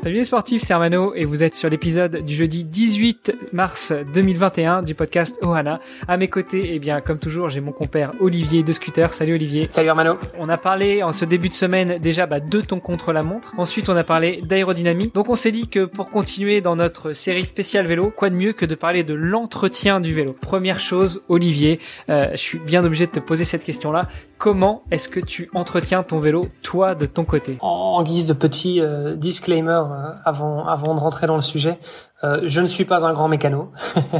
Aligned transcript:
Salut 0.00 0.14
les 0.14 0.24
sportifs, 0.24 0.62
c'est 0.62 0.72
Armano 0.72 1.12
et 1.16 1.24
vous 1.24 1.42
êtes 1.42 1.56
sur 1.56 1.68
l'épisode 1.68 2.24
du 2.24 2.32
jeudi 2.32 2.62
18 2.62 3.32
mars 3.52 3.92
2021 4.14 4.82
du 4.82 4.94
podcast 4.94 5.40
Ohana. 5.42 5.80
À 6.06 6.16
mes 6.16 6.28
côtés, 6.28 6.70
eh 6.74 6.78
bien, 6.78 7.00
comme 7.00 7.18
toujours, 7.18 7.48
j'ai 7.48 7.60
mon 7.60 7.72
compère 7.72 8.12
Olivier 8.20 8.62
de 8.62 8.72
Scooter. 8.72 9.12
Salut 9.12 9.34
Olivier. 9.34 9.66
Salut 9.70 9.88
Armano. 9.88 10.16
On 10.38 10.48
a 10.48 10.56
parlé 10.56 11.02
en 11.02 11.10
ce 11.10 11.24
début 11.24 11.48
de 11.48 11.54
semaine 11.54 11.98
déjà 11.98 12.26
bah, 12.26 12.38
de 12.38 12.60
ton 12.60 12.78
contre-la-montre. 12.78 13.54
Ensuite, 13.58 13.88
on 13.88 13.96
a 13.96 14.04
parlé 14.04 14.40
d'aérodynamique. 14.44 15.14
Donc, 15.14 15.28
on 15.28 15.34
s'est 15.34 15.50
dit 15.50 15.66
que 15.66 15.84
pour 15.84 16.10
continuer 16.10 16.60
dans 16.60 16.76
notre 16.76 17.12
série 17.12 17.44
spéciale 17.44 17.86
vélo, 17.86 18.12
quoi 18.14 18.30
de 18.30 18.36
mieux 18.36 18.52
que 18.52 18.66
de 18.66 18.76
parler 18.76 19.02
de 19.02 19.14
l'entretien 19.14 19.98
du 19.98 20.14
vélo? 20.14 20.32
Première 20.32 20.78
chose, 20.78 21.22
Olivier, 21.28 21.80
euh, 22.08 22.26
je 22.32 22.36
suis 22.36 22.60
bien 22.60 22.84
obligé 22.84 23.06
de 23.06 23.12
te 23.12 23.20
poser 23.20 23.44
cette 23.44 23.64
question-là. 23.64 24.06
Comment 24.38 24.84
est-ce 24.92 25.08
que 25.08 25.18
tu 25.18 25.50
entretiens 25.52 26.04
ton 26.04 26.20
vélo, 26.20 26.46
toi, 26.62 26.94
de 26.94 27.06
ton 27.06 27.24
côté? 27.24 27.58
En 27.60 28.00
guise 28.04 28.26
de 28.26 28.32
petit 28.32 28.80
euh, 28.80 29.16
disclaimer 29.16 29.72
euh, 29.72 30.12
avant, 30.24 30.64
avant 30.64 30.94
de 30.94 31.00
rentrer 31.00 31.26
dans 31.26 31.34
le 31.34 31.42
sujet, 31.42 31.76
euh, 32.24 32.40
je 32.46 32.60
ne 32.60 32.66
suis 32.66 32.84
pas 32.84 33.06
un 33.06 33.12
grand 33.12 33.28
mécano, 33.28 33.70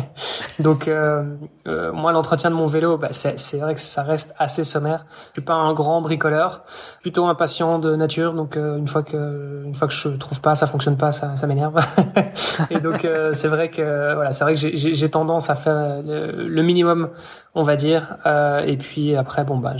donc 0.61 0.87
euh, 0.87 1.25
euh, 1.67 1.91
moi 1.93 2.13
l'entretien 2.13 2.49
de 2.49 2.55
mon 2.55 2.67
vélo, 2.67 2.97
bah, 2.97 3.09
c'est 3.11 3.59
vrai 3.59 3.75
que 3.75 3.81
ça 3.81 4.05
reste 4.05 4.37
assez 4.39 4.63
sommaire. 4.63 5.05
Je 5.31 5.41
suis 5.41 5.43
pas 5.43 5.55
un 5.55 5.73
grand 5.73 6.01
bricoleur, 6.01 6.63
plutôt 7.01 7.27
impatient 7.27 7.81
de 7.81 7.97
nature, 7.97 8.35
donc 8.35 8.55
une 8.55 8.87
fois 8.87 9.03
que 9.03 9.65
une 9.65 9.75
fois 9.75 9.89
que 9.89 9.95
je 9.95 10.11
trouve 10.11 10.41
pas, 10.41 10.55
ça 10.55 10.69
fonctionne 10.69 10.97
pas, 10.97 11.11
ça, 11.11 11.35
ça 11.35 11.49
m'énerve. 11.49 11.75
et 12.71 12.79
donc 12.79 13.05
c'est 13.33 13.49
vrai 13.49 13.69
que 13.69 14.15
voilà, 14.15 14.31
c'est 14.31 14.45
vrai 14.45 14.55
que 14.55 14.61
j'ai 14.61 15.11
tendance 15.11 15.51
à 15.51 15.57
faire 15.57 16.01
le, 16.05 16.63
minimum, 16.63 17.09
on 17.57 17.65
va 17.65 17.75
dire, 17.75 18.17
et 18.65 18.77
puis 18.77 19.17
après 19.17 19.43
bon 19.43 19.59
bah 19.59 19.75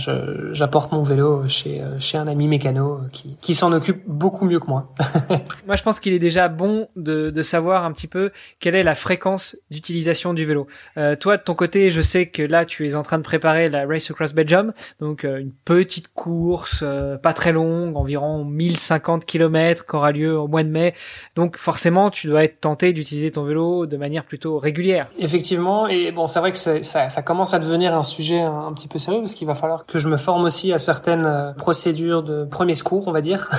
j'apporte 0.51 0.91
mon 0.91 1.03
vélo 1.03 1.47
chez 1.47 1.81
chez 1.99 2.17
un 2.17 2.27
ami 2.27 2.49
mécano 2.49 2.99
qui 3.13 3.37
qui 3.39 3.55
s'en 3.55 3.71
occupe 3.71 4.03
beaucoup 4.07 4.43
mieux 4.43 4.59
que 4.59 4.67
moi. 4.67 4.91
moi 5.67 5.77
je 5.77 5.83
pense 5.83 6.01
qu'il 6.01 6.11
est 6.11 6.19
déjà 6.19 6.49
bon 6.49 6.89
de 6.97 7.29
de 7.29 7.41
savoir 7.43 7.85
un 7.85 7.93
petit 7.93 8.08
peu 8.09 8.31
quelle 8.59 8.75
est 8.75 8.83
la 8.83 8.95
fréquence 8.95 9.57
d'utilisation 9.71 10.33
du 10.33 10.45
vélo. 10.45 10.67
Euh, 10.97 11.15
toi, 11.15 11.37
de 11.37 11.43
ton 11.43 11.55
côté, 11.55 11.89
je 11.89 12.01
sais 12.01 12.27
que 12.27 12.41
là, 12.41 12.65
tu 12.65 12.87
es 12.87 12.95
en 12.95 13.03
train 13.03 13.17
de 13.17 13.23
préparer 13.23 13.69
la 13.69 13.85
Race 13.85 14.09
Across 14.09 14.33
Belgium, 14.33 14.73
donc 14.99 15.23
euh, 15.23 15.39
une 15.39 15.51
petite 15.51 16.09
course, 16.13 16.81
euh, 16.83 17.17
pas 17.17 17.33
très 17.33 17.51
longue, 17.51 17.95
environ 17.95 18.43
1050 18.43 19.25
km, 19.25 19.85
qui 19.85 19.95
aura 19.95 20.11
lieu 20.11 20.37
au 20.37 20.47
mois 20.47 20.63
de 20.63 20.69
mai. 20.69 20.93
Donc 21.35 21.57
forcément, 21.57 22.09
tu 22.09 22.27
dois 22.27 22.43
être 22.43 22.59
tenté 22.59 22.93
d'utiliser 22.93 23.31
ton 23.31 23.43
vélo 23.43 23.85
de 23.85 23.97
manière 23.97 24.25
plutôt 24.25 24.57
régulière. 24.57 25.05
Effectivement, 25.17 25.87
et 25.87 26.11
bon, 26.11 26.27
c'est 26.27 26.39
vrai 26.39 26.51
que 26.51 26.57
ça, 26.57 26.81
ça, 26.83 27.21
commence 27.21 27.53
à 27.53 27.59
devenir 27.59 27.93
un 27.93 28.03
sujet 28.03 28.39
un, 28.39 28.73
petit 28.73 28.87
peu 28.87 28.97
sérieux, 28.97 29.19
parce 29.19 29.33
qu'il 29.33 29.47
va 29.47 29.55
falloir 29.55 29.85
que 29.85 29.99
je 29.99 30.07
me 30.07 30.17
forme 30.17 30.45
aussi 30.45 30.73
à 30.73 30.79
certaines 30.79 31.53
procédures 31.57 32.23
de 32.23 32.45
premier 32.45 32.75
secours, 32.75 33.07
on 33.07 33.11
va 33.11 33.21
dire. 33.21 33.49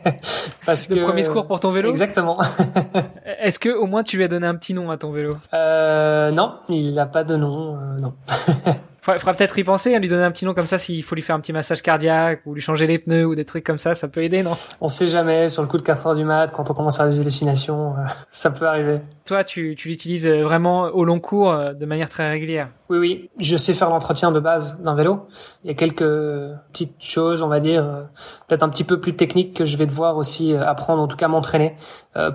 parce 0.66 0.88
de 0.88 0.96
que... 0.96 1.00
premier 1.00 1.22
secours 1.22 1.46
pour 1.46 1.60
ton 1.60 1.70
vélo? 1.70 1.90
Exactement. 1.90 2.38
Est-ce 3.40 3.58
que 3.58 3.68
au 3.68 3.86
moins 3.90 4.02
tu 4.02 4.16
lui 4.16 4.24
as 4.24 4.28
donné 4.28 4.46
un 4.46 4.54
petit 4.54 4.72
nom 4.72 4.90
à 4.90 4.96
ton 4.96 5.10
vélo 5.10 5.32
euh, 5.52 6.30
Non, 6.30 6.60
il 6.68 6.94
n'a 6.94 7.06
pas 7.06 7.24
de 7.24 7.36
nom, 7.36 7.76
euh, 7.76 7.98
non. 7.98 8.14
Faudra 9.18 9.34
peut-être 9.34 9.58
y 9.58 9.64
penser, 9.64 9.94
à 9.94 9.98
lui 9.98 10.08
donner 10.08 10.24
un 10.24 10.30
petit 10.30 10.44
nom 10.44 10.54
comme 10.54 10.66
ça 10.66 10.78
s'il 10.78 11.02
faut 11.02 11.14
lui 11.14 11.22
faire 11.22 11.36
un 11.36 11.40
petit 11.40 11.52
massage 11.52 11.82
cardiaque 11.82 12.42
ou 12.46 12.54
lui 12.54 12.60
changer 12.60 12.86
les 12.86 12.98
pneus 12.98 13.26
ou 13.26 13.34
des 13.34 13.44
trucs 13.44 13.64
comme 13.64 13.78
ça, 13.78 13.94
ça 13.94 14.08
peut 14.08 14.22
aider, 14.22 14.42
non? 14.42 14.56
On 14.80 14.88
sait 14.88 15.08
jamais, 15.08 15.48
sur 15.48 15.62
le 15.62 15.68
coup 15.68 15.76
de 15.76 15.82
4 15.82 16.06
heures 16.06 16.14
du 16.14 16.24
mat, 16.24 16.52
quand 16.52 16.70
on 16.70 16.74
commence 16.74 16.98
à 16.98 17.02
avoir 17.02 17.14
des 17.14 17.20
hallucinations, 17.20 17.94
euh, 17.96 18.02
ça 18.30 18.50
peut 18.50 18.66
arriver. 18.66 19.00
Toi, 19.24 19.44
tu, 19.44 19.74
tu 19.76 19.88
l'utilises 19.88 20.26
euh, 20.26 20.42
vraiment 20.42 20.84
au 20.84 21.04
long 21.04 21.20
cours 21.20 21.52
euh, 21.52 21.72
de 21.72 21.86
manière 21.86 22.08
très 22.08 22.28
régulière? 22.28 22.68
Oui, 22.88 22.98
oui. 22.98 23.30
Je 23.38 23.56
sais 23.56 23.72
faire 23.74 23.90
l'entretien 23.90 24.32
de 24.32 24.40
base 24.40 24.80
d'un 24.80 24.94
vélo. 24.94 25.26
Il 25.62 25.68
y 25.68 25.70
a 25.70 25.74
quelques 25.74 25.98
petites 26.72 27.02
choses, 27.02 27.42
on 27.42 27.48
va 27.48 27.60
dire, 27.60 28.08
peut-être 28.48 28.64
un 28.64 28.68
petit 28.68 28.84
peu 28.84 29.00
plus 29.00 29.14
techniques 29.14 29.56
que 29.56 29.64
je 29.64 29.76
vais 29.76 29.86
devoir 29.86 30.16
aussi 30.16 30.54
apprendre, 30.56 31.00
en 31.00 31.06
tout 31.06 31.16
cas 31.16 31.28
m'entraîner, 31.28 31.76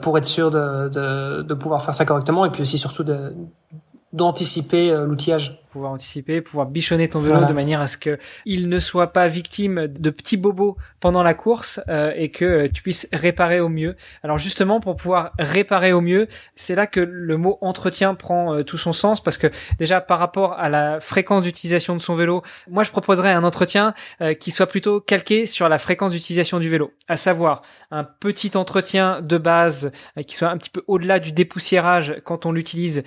pour 0.01 0.17
être 0.17 0.25
sûr 0.25 0.51
de, 0.51 0.87
de, 0.87 1.41
de 1.41 1.53
pouvoir 1.53 1.83
faire 1.83 1.93
ça 1.93 2.05
correctement 2.05 2.45
et 2.45 2.51
puis 2.51 2.61
aussi 2.61 2.77
surtout 2.77 3.03
de 3.03 3.33
d'anticiper 4.13 4.95
l'outillage 5.05 5.64
pouvoir 5.75 5.91
anticiper, 5.91 6.39
pouvoir 6.39 6.67
bichonner 6.67 7.09
ton 7.09 7.19
vélo 7.19 7.43
de 7.43 7.51
manière 7.51 7.81
à 7.81 7.87
ce 7.87 7.97
que 7.97 8.17
il 8.45 8.69
ne 8.69 8.79
soit 8.79 9.11
pas 9.11 9.27
victime 9.27 9.87
de 9.87 10.09
petits 10.09 10.37
bobos 10.37 10.77
pendant 11.01 11.21
la 11.21 11.33
course 11.33 11.81
euh, 11.89 12.13
et 12.15 12.31
que 12.31 12.45
euh, 12.45 12.69
tu 12.73 12.81
puisses 12.81 13.09
réparer 13.11 13.59
au 13.59 13.67
mieux. 13.67 13.97
Alors 14.23 14.37
justement 14.37 14.79
pour 14.79 14.95
pouvoir 14.95 15.33
réparer 15.37 15.91
au 15.91 15.99
mieux, 15.99 16.29
c'est 16.55 16.75
là 16.75 16.87
que 16.87 17.01
le 17.01 17.35
mot 17.35 17.57
entretien 17.59 18.15
prend 18.15 18.53
euh, 18.53 18.63
tout 18.63 18.77
son 18.77 18.93
sens 18.93 19.21
parce 19.21 19.37
que 19.37 19.47
déjà 19.77 19.99
par 19.99 20.17
rapport 20.17 20.53
à 20.53 20.69
la 20.69 21.01
fréquence 21.01 21.43
d'utilisation 21.43 21.93
de 21.93 21.99
son 21.99 22.15
vélo, 22.15 22.41
moi 22.69 22.83
je 22.83 22.91
proposerais 22.91 23.33
un 23.33 23.43
entretien 23.43 23.93
qui 24.39 24.51
soit 24.51 24.67
plutôt 24.67 25.01
calqué 25.01 25.45
sur 25.45 25.67
la 25.67 25.77
fréquence 25.77 26.13
d'utilisation 26.13 26.59
du 26.59 26.69
vélo, 26.69 26.93
à 27.09 27.17
savoir 27.17 27.63
un 27.91 28.05
petit 28.05 28.55
entretien 28.55 29.21
de 29.21 29.37
base 29.37 29.91
qui 30.25 30.35
soit 30.35 30.49
un 30.49 30.57
petit 30.57 30.69
peu 30.69 30.83
au-delà 30.87 31.19
du 31.19 31.33
dépoussiérage 31.33 32.15
quand 32.23 32.45
on 32.45 32.53
l'utilise 32.53 33.03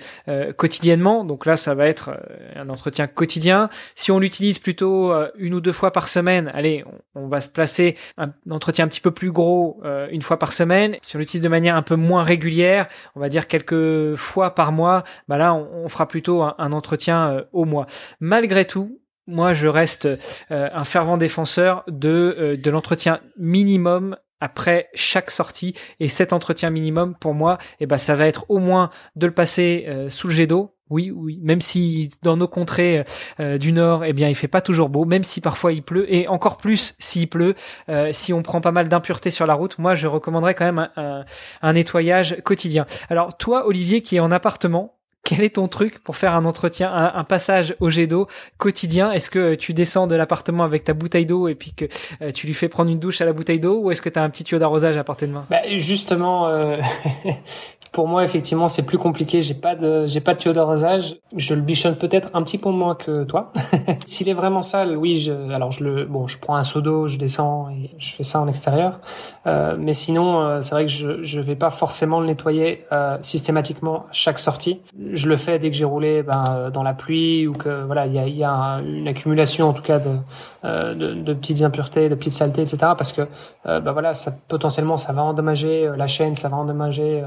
quotidiennement. 0.57 1.25
Donc 1.25 1.45
là 1.45 1.55
ça 1.55 1.73
va 1.73 1.87
être 1.87 2.11
un 2.59 2.69
entretien 2.69 3.07
quotidien. 3.07 3.69
Si 3.95 4.11
on 4.11 4.19
l'utilise 4.19 4.59
plutôt 4.59 5.11
euh, 5.11 5.29
une 5.37 5.53
ou 5.53 5.61
deux 5.61 5.71
fois 5.71 5.91
par 5.91 6.07
semaine, 6.07 6.51
allez, 6.53 6.83
on, 7.15 7.27
va 7.27 7.39
se 7.39 7.49
placer 7.49 7.95
un, 8.17 8.31
entretien 8.49 8.85
un 8.85 8.87
petit 8.87 9.01
peu 9.01 9.11
plus 9.11 9.31
gros 9.31 9.79
euh, 9.83 10.07
une 10.11 10.21
fois 10.21 10.37
par 10.37 10.53
semaine. 10.53 10.97
Si 11.01 11.15
on 11.15 11.19
l'utilise 11.19 11.41
de 11.41 11.49
manière 11.49 11.75
un 11.75 11.81
peu 11.81 11.95
moins 11.95 12.23
régulière, 12.23 12.87
on 13.15 13.19
va 13.19 13.29
dire 13.29 13.47
quelques 13.47 14.15
fois 14.15 14.55
par 14.55 14.71
mois, 14.71 15.03
bah 15.27 15.37
là, 15.37 15.53
on, 15.53 15.87
fera 15.89 16.07
plutôt 16.07 16.43
un, 16.43 16.71
entretien 16.71 17.31
euh, 17.31 17.43
au 17.51 17.65
mois. 17.65 17.87
Malgré 18.19 18.65
tout, 18.65 18.99
moi, 19.25 19.53
je 19.53 19.67
reste 19.67 20.07
un 20.49 20.83
fervent 20.83 21.17
défenseur 21.17 21.83
de, 21.87 22.59
de 22.59 22.71
l'entretien 22.71 23.19
minimum 23.37 24.15
après 24.39 24.89
chaque 24.95 25.29
sortie 25.29 25.75
et 25.99 26.09
cet 26.09 26.33
entretien 26.33 26.71
minimum 26.71 27.13
pour 27.19 27.35
moi 27.35 27.59
eh 27.79 27.85
ben 27.85 27.97
ça 27.97 28.15
va 28.15 28.25
être 28.25 28.45
au 28.49 28.57
moins 28.57 28.89
de 29.15 29.27
le 29.27 29.33
passer 29.33 29.87
sous 30.07 30.29
le 30.29 30.33
jet 30.33 30.47
d'eau 30.47 30.78
oui, 30.89 31.11
oui, 31.15 31.39
même 31.43 31.61
si 31.61 32.09
dans 32.23 32.37
nos 32.37 32.47
contrées 32.47 33.05
euh, 33.39 33.57
du 33.57 33.71
nord, 33.71 34.05
eh 34.05 34.13
bien, 34.13 34.27
il 34.27 34.35
fait 34.35 34.47
pas 34.47 34.61
toujours 34.61 34.89
beau, 34.89 35.05
même 35.05 35.23
si 35.23 35.41
parfois 35.41 35.71
il 35.71 35.83
pleut, 35.83 36.11
et 36.13 36.27
encore 36.27 36.57
plus 36.57 36.95
s'il 36.99 37.29
pleut, 37.29 37.53
euh, 37.89 38.09
si 38.11 38.33
on 38.33 38.41
prend 38.41 38.61
pas 38.61 38.71
mal 38.71 38.89
d'impuretés 38.89 39.31
sur 39.31 39.45
la 39.45 39.53
route, 39.53 39.77
moi 39.77 39.95
je 39.95 40.07
recommanderais 40.07 40.55
quand 40.55 40.65
même 40.65 40.89
un, 40.95 41.25
un, 41.61 41.73
nettoyage 41.73 42.37
quotidien. 42.43 42.85
Alors 43.09 43.37
toi, 43.37 43.67
Olivier, 43.67 44.01
qui 44.01 44.15
est 44.15 44.19
en 44.19 44.31
appartement, 44.31 44.98
quel 45.29 45.41
est 45.41 45.55
ton 45.57 45.67
truc 45.67 45.99
pour 45.99 46.17
faire 46.17 46.33
un 46.33 46.43
entretien, 46.43 46.91
un, 46.91 47.23
passage 47.23 47.75
au 47.79 47.91
jet 47.91 48.07
d'eau 48.07 48.27
quotidien? 48.57 49.11
Est-ce 49.11 49.29
que 49.29 49.53
tu 49.53 49.75
descends 49.75 50.07
de 50.07 50.15
l'appartement 50.15 50.63
avec 50.63 50.83
ta 50.83 50.93
bouteille 50.93 51.27
d'eau 51.27 51.47
et 51.47 51.53
puis 51.53 51.71
que 51.73 51.85
euh, 52.23 52.31
tu 52.31 52.47
lui 52.47 52.55
fais 52.55 52.67
prendre 52.67 52.89
une 52.89 52.97
douche 52.97 53.21
à 53.21 53.25
la 53.25 53.33
bouteille 53.33 53.59
d'eau, 53.59 53.79
ou 53.79 53.91
est-ce 53.91 54.01
que 54.01 54.09
tu 54.09 54.17
as 54.17 54.23
un 54.23 54.29
petit 54.31 54.43
tuyau 54.43 54.57
d'arrosage 54.57 54.97
à 54.97 55.03
portée 55.03 55.27
de 55.27 55.33
main? 55.33 55.45
Bah, 55.51 55.61
Justement, 55.75 56.49
Pour 57.91 58.07
moi, 58.07 58.23
effectivement, 58.23 58.67
c'est 58.67 58.83
plus 58.83 58.99
compliqué. 58.99 59.41
J'ai 59.41 59.55
pas 59.55 59.75
de, 59.75 60.05
j'ai 60.05 60.19
pas 60.19 60.35
de 60.35 60.39
tuyau 60.39 60.53
d'arrosage. 60.53 61.17
Je 61.35 61.55
le 61.55 61.61
bichonne 61.61 61.95
peut-être 61.95 62.29
un 62.35 62.43
petit 62.43 62.59
peu 62.59 62.69
moins 62.69 62.93
que 62.93 63.23
toi. 63.23 63.51
S'il 64.05 64.29
est 64.29 64.33
vraiment 64.33 64.61
sale, 64.61 64.95
oui, 64.95 65.17
je, 65.17 65.31
alors 65.51 65.71
je 65.71 65.83
le, 65.83 66.05
bon, 66.05 66.27
je 66.27 66.37
prends 66.37 66.55
un 66.55 66.63
seau 66.63 66.81
d'eau, 66.81 67.07
je 67.07 67.17
descends 67.17 67.69
et 67.69 67.89
je 67.97 68.13
fais 68.13 68.23
ça 68.23 68.39
en 68.41 68.47
extérieur. 68.47 68.99
Euh, 69.47 69.75
mais 69.79 69.93
sinon, 69.93 70.41
euh, 70.41 70.61
c'est 70.61 70.75
vrai 70.75 70.85
que 70.85 70.91
je, 70.91 71.23
je 71.23 71.39
vais 71.39 71.55
pas 71.55 71.71
forcément 71.71 72.19
le 72.19 72.27
nettoyer 72.27 72.85
euh, 72.91 73.17
systématiquement 73.21 74.05
chaque 74.11 74.39
sortie. 74.39 74.81
Le 75.27 75.35
fais 75.35 75.59
dès 75.59 75.69
que 75.69 75.75
j'ai 75.75 75.85
roulé 75.85 76.23
ben, 76.23 76.43
euh, 76.49 76.69
dans 76.69 76.83
la 76.83 76.93
pluie 76.93 77.47
ou 77.47 77.53
que 77.53 77.83
voilà, 77.83 78.05
il 78.05 78.13
y 78.13 78.43
a, 78.43 78.81
une 78.85 79.07
accumulation 79.07 79.67
en 79.69 79.73
tout 79.73 79.81
cas 79.81 79.99
de, 79.99 80.11
euh, 80.63 81.23
petites 81.25 81.63
impuretés, 81.63 82.07
de 82.07 82.15
petites 82.15 82.33
saletés, 82.33 82.61
etc. 82.61 82.77
Parce 82.97 83.11
que 83.11 83.23
ben 83.65 83.91
voilà, 83.91 84.11
potentiellement 84.47 84.97
ça 84.97 85.11
va 85.13 85.23
endommager 85.23 85.81
la 85.97 86.07
chaîne, 86.07 86.35
ça 86.35 86.49
va 86.49 86.57
endommager 86.57 87.23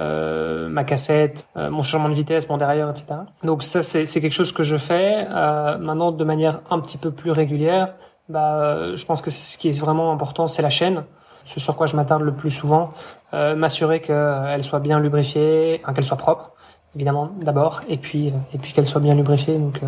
euh, 0.00 0.68
ma 0.68 0.82
cassette, 0.82 1.46
euh, 1.56 1.70
mon 1.70 1.82
changement 1.82 2.08
de 2.08 2.14
vitesse, 2.14 2.48
mon 2.48 2.56
derrière, 2.56 2.90
etc. 2.90 3.14
Donc 3.44 3.62
ça, 3.62 3.82
c'est 3.82 4.04
quelque 4.06 4.32
chose 4.32 4.52
que 4.52 4.64
je 4.64 4.76
fais. 4.76 5.26
Euh, 5.30 5.78
maintenant, 5.78 6.10
de 6.10 6.24
manière 6.24 6.60
un 6.70 6.80
petit 6.80 6.98
peu 6.98 7.12
plus 7.12 7.30
régulière, 7.30 7.94
bah, 8.28 8.96
je 8.96 9.04
pense 9.04 9.22
que 9.22 9.30
ce 9.30 9.56
qui 9.56 9.68
est 9.68 9.80
vraiment 9.80 10.10
important, 10.12 10.48
c'est 10.48 10.62
la 10.62 10.70
chaîne. 10.70 11.04
Ce 11.44 11.60
sur 11.60 11.76
quoi 11.76 11.86
je 11.86 11.94
m'attarde 11.94 12.22
le 12.22 12.32
plus 12.32 12.50
souvent, 12.50 12.94
m'assurer 13.32 14.00
qu'elle 14.00 14.64
soit 14.64 14.80
bien 14.80 14.98
lubrifiée, 14.98 15.78
qu'elle 15.94 16.04
soit 16.04 16.16
propre 16.16 16.53
évidemment 16.94 17.30
d'abord, 17.40 17.80
et 17.88 17.98
puis 17.98 18.32
et 18.52 18.58
puis 18.58 18.72
qu'elle 18.72 18.86
soit 18.86 19.00
bien 19.00 19.14
lubrifiée. 19.14 19.58
Donc 19.58 19.80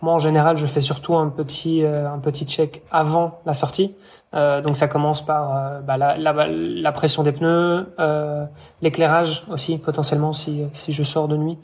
moi 0.00 0.14
en 0.14 0.18
général, 0.18 0.56
je 0.56 0.66
fais 0.66 0.80
surtout 0.80 1.16
un 1.16 1.28
petit 1.28 1.84
un 1.84 2.18
petit 2.18 2.44
check 2.44 2.82
avant 2.90 3.40
la 3.46 3.54
sortie. 3.54 3.94
Euh, 4.34 4.60
donc 4.60 4.76
ça 4.76 4.88
commence 4.88 5.24
par 5.24 5.56
euh, 5.56 5.80
bah, 5.80 5.96
la, 5.96 6.18
la, 6.18 6.46
la, 6.48 6.92
pression 6.92 7.22
des 7.22 7.32
pneus, 7.32 7.86
euh, 7.98 8.44
l'éclairage 8.82 9.44
aussi 9.50 9.78
potentiellement 9.78 10.34
si, 10.34 10.64
si 10.74 10.92
je 10.92 11.02
sors 11.02 11.28
de 11.28 11.36
nuit, 11.36 11.56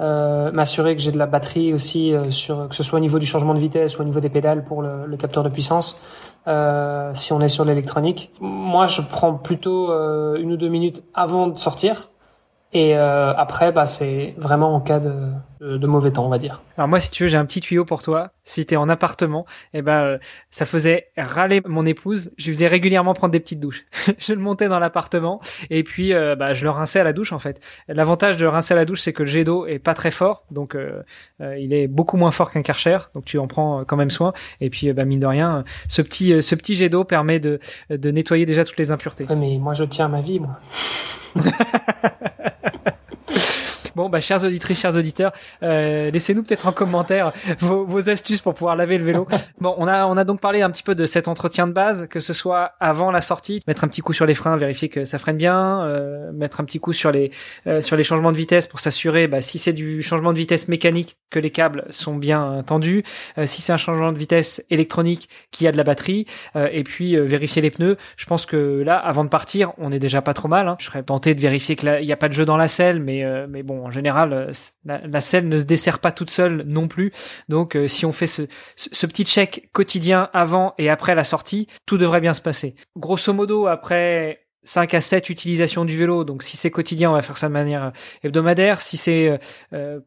euh, 0.00 0.50
m'assurer 0.50 0.96
que 0.96 1.02
j'ai 1.02 1.12
de 1.12 1.18
la 1.18 1.26
batterie 1.26 1.72
aussi 1.72 2.12
sur 2.30 2.68
que 2.68 2.74
ce 2.74 2.82
soit 2.82 2.98
au 2.98 3.00
niveau 3.00 3.20
du 3.20 3.26
changement 3.26 3.54
de 3.54 3.60
vitesse 3.60 3.98
ou 3.98 4.00
au 4.00 4.04
niveau 4.04 4.18
des 4.18 4.30
pédales 4.30 4.64
pour 4.64 4.82
le, 4.82 5.06
le 5.06 5.16
capteur 5.16 5.44
de 5.44 5.48
puissance. 5.48 6.00
si 7.14 7.32
on 7.32 7.40
est 7.40 7.48
sur 7.48 7.64
l'électronique, 7.64 8.32
moi 8.40 8.86
je 8.86 9.00
prends 9.00 9.34
plutôt 9.34 9.92
une 10.36 10.52
ou 10.52 10.56
deux 10.56 10.68
minutes 10.68 11.04
avant 11.14 11.46
de 11.46 11.58
sortir 11.58 12.08
et 12.72 12.96
euh, 12.96 13.32
après, 13.34 13.72
bah, 13.72 13.86
c'est 13.86 14.34
vraiment 14.36 14.74
en 14.74 14.80
cas 14.80 15.00
de, 15.00 15.32
de, 15.60 15.86
mauvais 15.86 16.10
temps, 16.10 16.26
on 16.26 16.28
va 16.28 16.36
dire. 16.36 16.62
Alors 16.76 16.86
moi, 16.86 17.00
si 17.00 17.10
tu 17.10 17.22
veux, 17.22 17.28
j'ai 17.28 17.38
un 17.38 17.46
petit 17.46 17.62
tuyau 17.62 17.86
pour 17.86 18.02
toi. 18.02 18.32
Si 18.44 18.66
t'es 18.66 18.76
en 18.76 18.90
appartement, 18.90 19.46
eh 19.72 19.80
ben, 19.80 20.02
euh, 20.02 20.18
ça 20.50 20.66
faisait 20.66 21.08
râler 21.16 21.62
mon 21.64 21.86
épouse. 21.86 22.30
Je 22.36 22.48
lui 22.48 22.52
faisais 22.52 22.66
régulièrement 22.66 23.14
prendre 23.14 23.32
des 23.32 23.40
petites 23.40 23.60
douches. 23.60 23.86
je 24.18 24.34
le 24.34 24.40
montais 24.40 24.68
dans 24.68 24.78
l'appartement 24.80 25.40
et 25.70 25.82
puis 25.82 26.12
euh, 26.12 26.36
bah, 26.36 26.52
je 26.52 26.64
le 26.64 26.68
rinçais 26.68 27.00
à 27.00 27.04
la 27.04 27.14
douche 27.14 27.32
en 27.32 27.38
fait. 27.38 27.64
L'avantage 27.88 28.36
de 28.36 28.44
rincer 28.44 28.74
à 28.74 28.76
la 28.76 28.84
douche, 28.84 29.00
c'est 29.00 29.14
que 29.14 29.22
le 29.22 29.28
jet 29.30 29.44
d'eau 29.44 29.64
est 29.64 29.78
pas 29.78 29.94
très 29.94 30.10
fort, 30.10 30.44
donc 30.50 30.76
il 31.40 31.72
est 31.72 31.86
beaucoup 31.86 32.16
moins 32.16 32.30
fort 32.30 32.50
qu'un 32.50 32.62
Karcher, 32.62 32.98
donc 33.14 33.24
tu 33.24 33.38
en 33.38 33.46
prends 33.46 33.84
quand 33.84 33.96
même 33.96 34.10
soin. 34.10 34.32
Et 34.60 34.68
puis, 34.68 34.92
bah, 34.92 35.04
mine 35.04 35.20
de 35.20 35.26
rien, 35.26 35.64
ce 35.88 36.02
petit, 36.02 36.42
ce 36.42 36.54
petit 36.54 36.74
jet 36.74 36.88
d'eau 36.88 37.04
permet 37.04 37.40
de, 37.40 37.60
de 37.88 38.10
nettoyer 38.10 38.44
déjà 38.46 38.64
toutes 38.64 38.78
les 38.78 38.90
impuretés. 38.90 39.26
mais 39.36 39.56
moi, 39.58 39.72
je 39.72 39.84
tiens 39.84 40.06
à 40.06 40.08
ma 40.08 40.20
vie, 40.20 40.40
moi. 40.40 40.58
Bon, 43.98 44.08
bah, 44.08 44.20
chers 44.20 44.44
auditrices, 44.44 44.80
chers 44.80 44.96
auditeurs, 44.96 45.32
euh, 45.64 46.12
laissez-nous 46.12 46.44
peut-être 46.44 46.68
en 46.68 46.72
commentaire 46.72 47.32
vos, 47.58 47.84
vos, 47.84 48.08
astuces 48.08 48.40
pour 48.40 48.54
pouvoir 48.54 48.76
laver 48.76 48.96
le 48.96 49.02
vélo. 49.02 49.26
Bon, 49.60 49.74
on 49.76 49.88
a, 49.88 50.06
on 50.06 50.16
a 50.16 50.22
donc 50.22 50.40
parlé 50.40 50.62
un 50.62 50.70
petit 50.70 50.84
peu 50.84 50.94
de 50.94 51.04
cet 51.04 51.26
entretien 51.26 51.66
de 51.66 51.72
base, 51.72 52.06
que 52.06 52.20
ce 52.20 52.32
soit 52.32 52.74
avant 52.78 53.10
la 53.10 53.20
sortie, 53.20 53.60
mettre 53.66 53.82
un 53.82 53.88
petit 53.88 54.02
coup 54.02 54.12
sur 54.12 54.24
les 54.24 54.34
freins, 54.34 54.56
vérifier 54.56 54.88
que 54.88 55.04
ça 55.04 55.18
freine 55.18 55.36
bien, 55.36 55.82
euh, 55.82 56.30
mettre 56.32 56.60
un 56.60 56.64
petit 56.64 56.78
coup 56.78 56.92
sur 56.92 57.10
les, 57.10 57.32
euh, 57.66 57.80
sur 57.80 57.96
les 57.96 58.04
changements 58.04 58.30
de 58.30 58.36
vitesse 58.36 58.68
pour 58.68 58.78
s'assurer, 58.78 59.26
bah, 59.26 59.40
si 59.40 59.58
c'est 59.58 59.72
du 59.72 60.00
changement 60.04 60.32
de 60.32 60.38
vitesse 60.38 60.68
mécanique, 60.68 61.16
que 61.30 61.40
les 61.40 61.50
câbles 61.50 61.84
sont 61.90 62.14
bien 62.14 62.62
tendus, 62.64 63.02
euh, 63.36 63.46
si 63.46 63.60
c'est 63.62 63.72
un 63.72 63.78
changement 63.78 64.12
de 64.12 64.18
vitesse 64.18 64.64
électronique, 64.70 65.28
qu'il 65.50 65.64
y 65.64 65.68
a 65.68 65.72
de 65.72 65.76
la 65.76 65.84
batterie, 65.84 66.26
euh, 66.54 66.68
et 66.70 66.84
puis 66.84 67.16
vérifier 67.16 67.60
les 67.60 67.70
pneus. 67.70 67.96
Je 68.16 68.26
pense 68.26 68.46
que 68.46 68.82
là, 68.84 68.96
avant 68.96 69.24
de 69.24 69.28
partir, 69.28 69.72
on 69.78 69.90
est 69.90 69.98
déjà 69.98 70.22
pas 70.22 70.34
trop 70.34 70.48
mal. 70.48 70.68
Hein. 70.68 70.76
Je 70.78 70.86
serais 70.86 71.02
tenté 71.02 71.34
de 71.34 71.40
vérifier 71.40 71.74
qu'il 71.74 72.00
n'y 72.00 72.12
a 72.12 72.16
pas 72.16 72.28
de 72.28 72.34
jeu 72.34 72.44
dans 72.44 72.56
la 72.56 72.68
selle, 72.68 73.02
mais, 73.02 73.24
mais 73.48 73.62
bon, 73.62 73.87
en 73.88 73.90
général, 73.90 74.32
euh, 74.34 74.52
la, 74.84 75.20
selle 75.22 75.48
ne 75.48 75.56
se 75.56 75.64
dessert 75.64 75.98
pas 75.98 76.12
toute 76.12 76.30
seule 76.30 76.62
non 76.66 76.88
plus. 76.88 77.10
Donc, 77.48 77.74
euh, 77.74 77.88
si 77.88 78.04
on 78.04 78.12
fait 78.12 78.26
ce, 78.26 78.42
petit 79.06 79.24
check 79.24 79.70
quotidien 79.72 80.28
avant 80.34 80.74
et 80.76 80.90
après 80.90 81.14
la 81.14 81.24
sortie, 81.24 81.68
tout 81.86 81.96
devrait 81.96 82.20
bien 82.20 82.34
se 82.34 82.42
passer. 82.42 82.74
Grosso 82.96 83.32
modo, 83.32 83.66
après 83.66 84.44
5 84.64 84.92
à 84.92 85.00
7 85.00 85.30
utilisations 85.30 85.86
du 85.86 85.96
vélo. 85.96 86.24
Donc 86.24 86.42
si 86.42 86.58
c'est 86.58 86.70
quotidien, 86.70 87.10
on 87.10 87.14
va 87.14 87.22
faire 87.22 87.38
ça 87.38 87.48
de 87.48 87.54
manière 87.54 87.92
hebdomadaire. 88.22 88.82
Si 88.82 88.98
c'est 88.98 89.40
euh, 89.72 90.00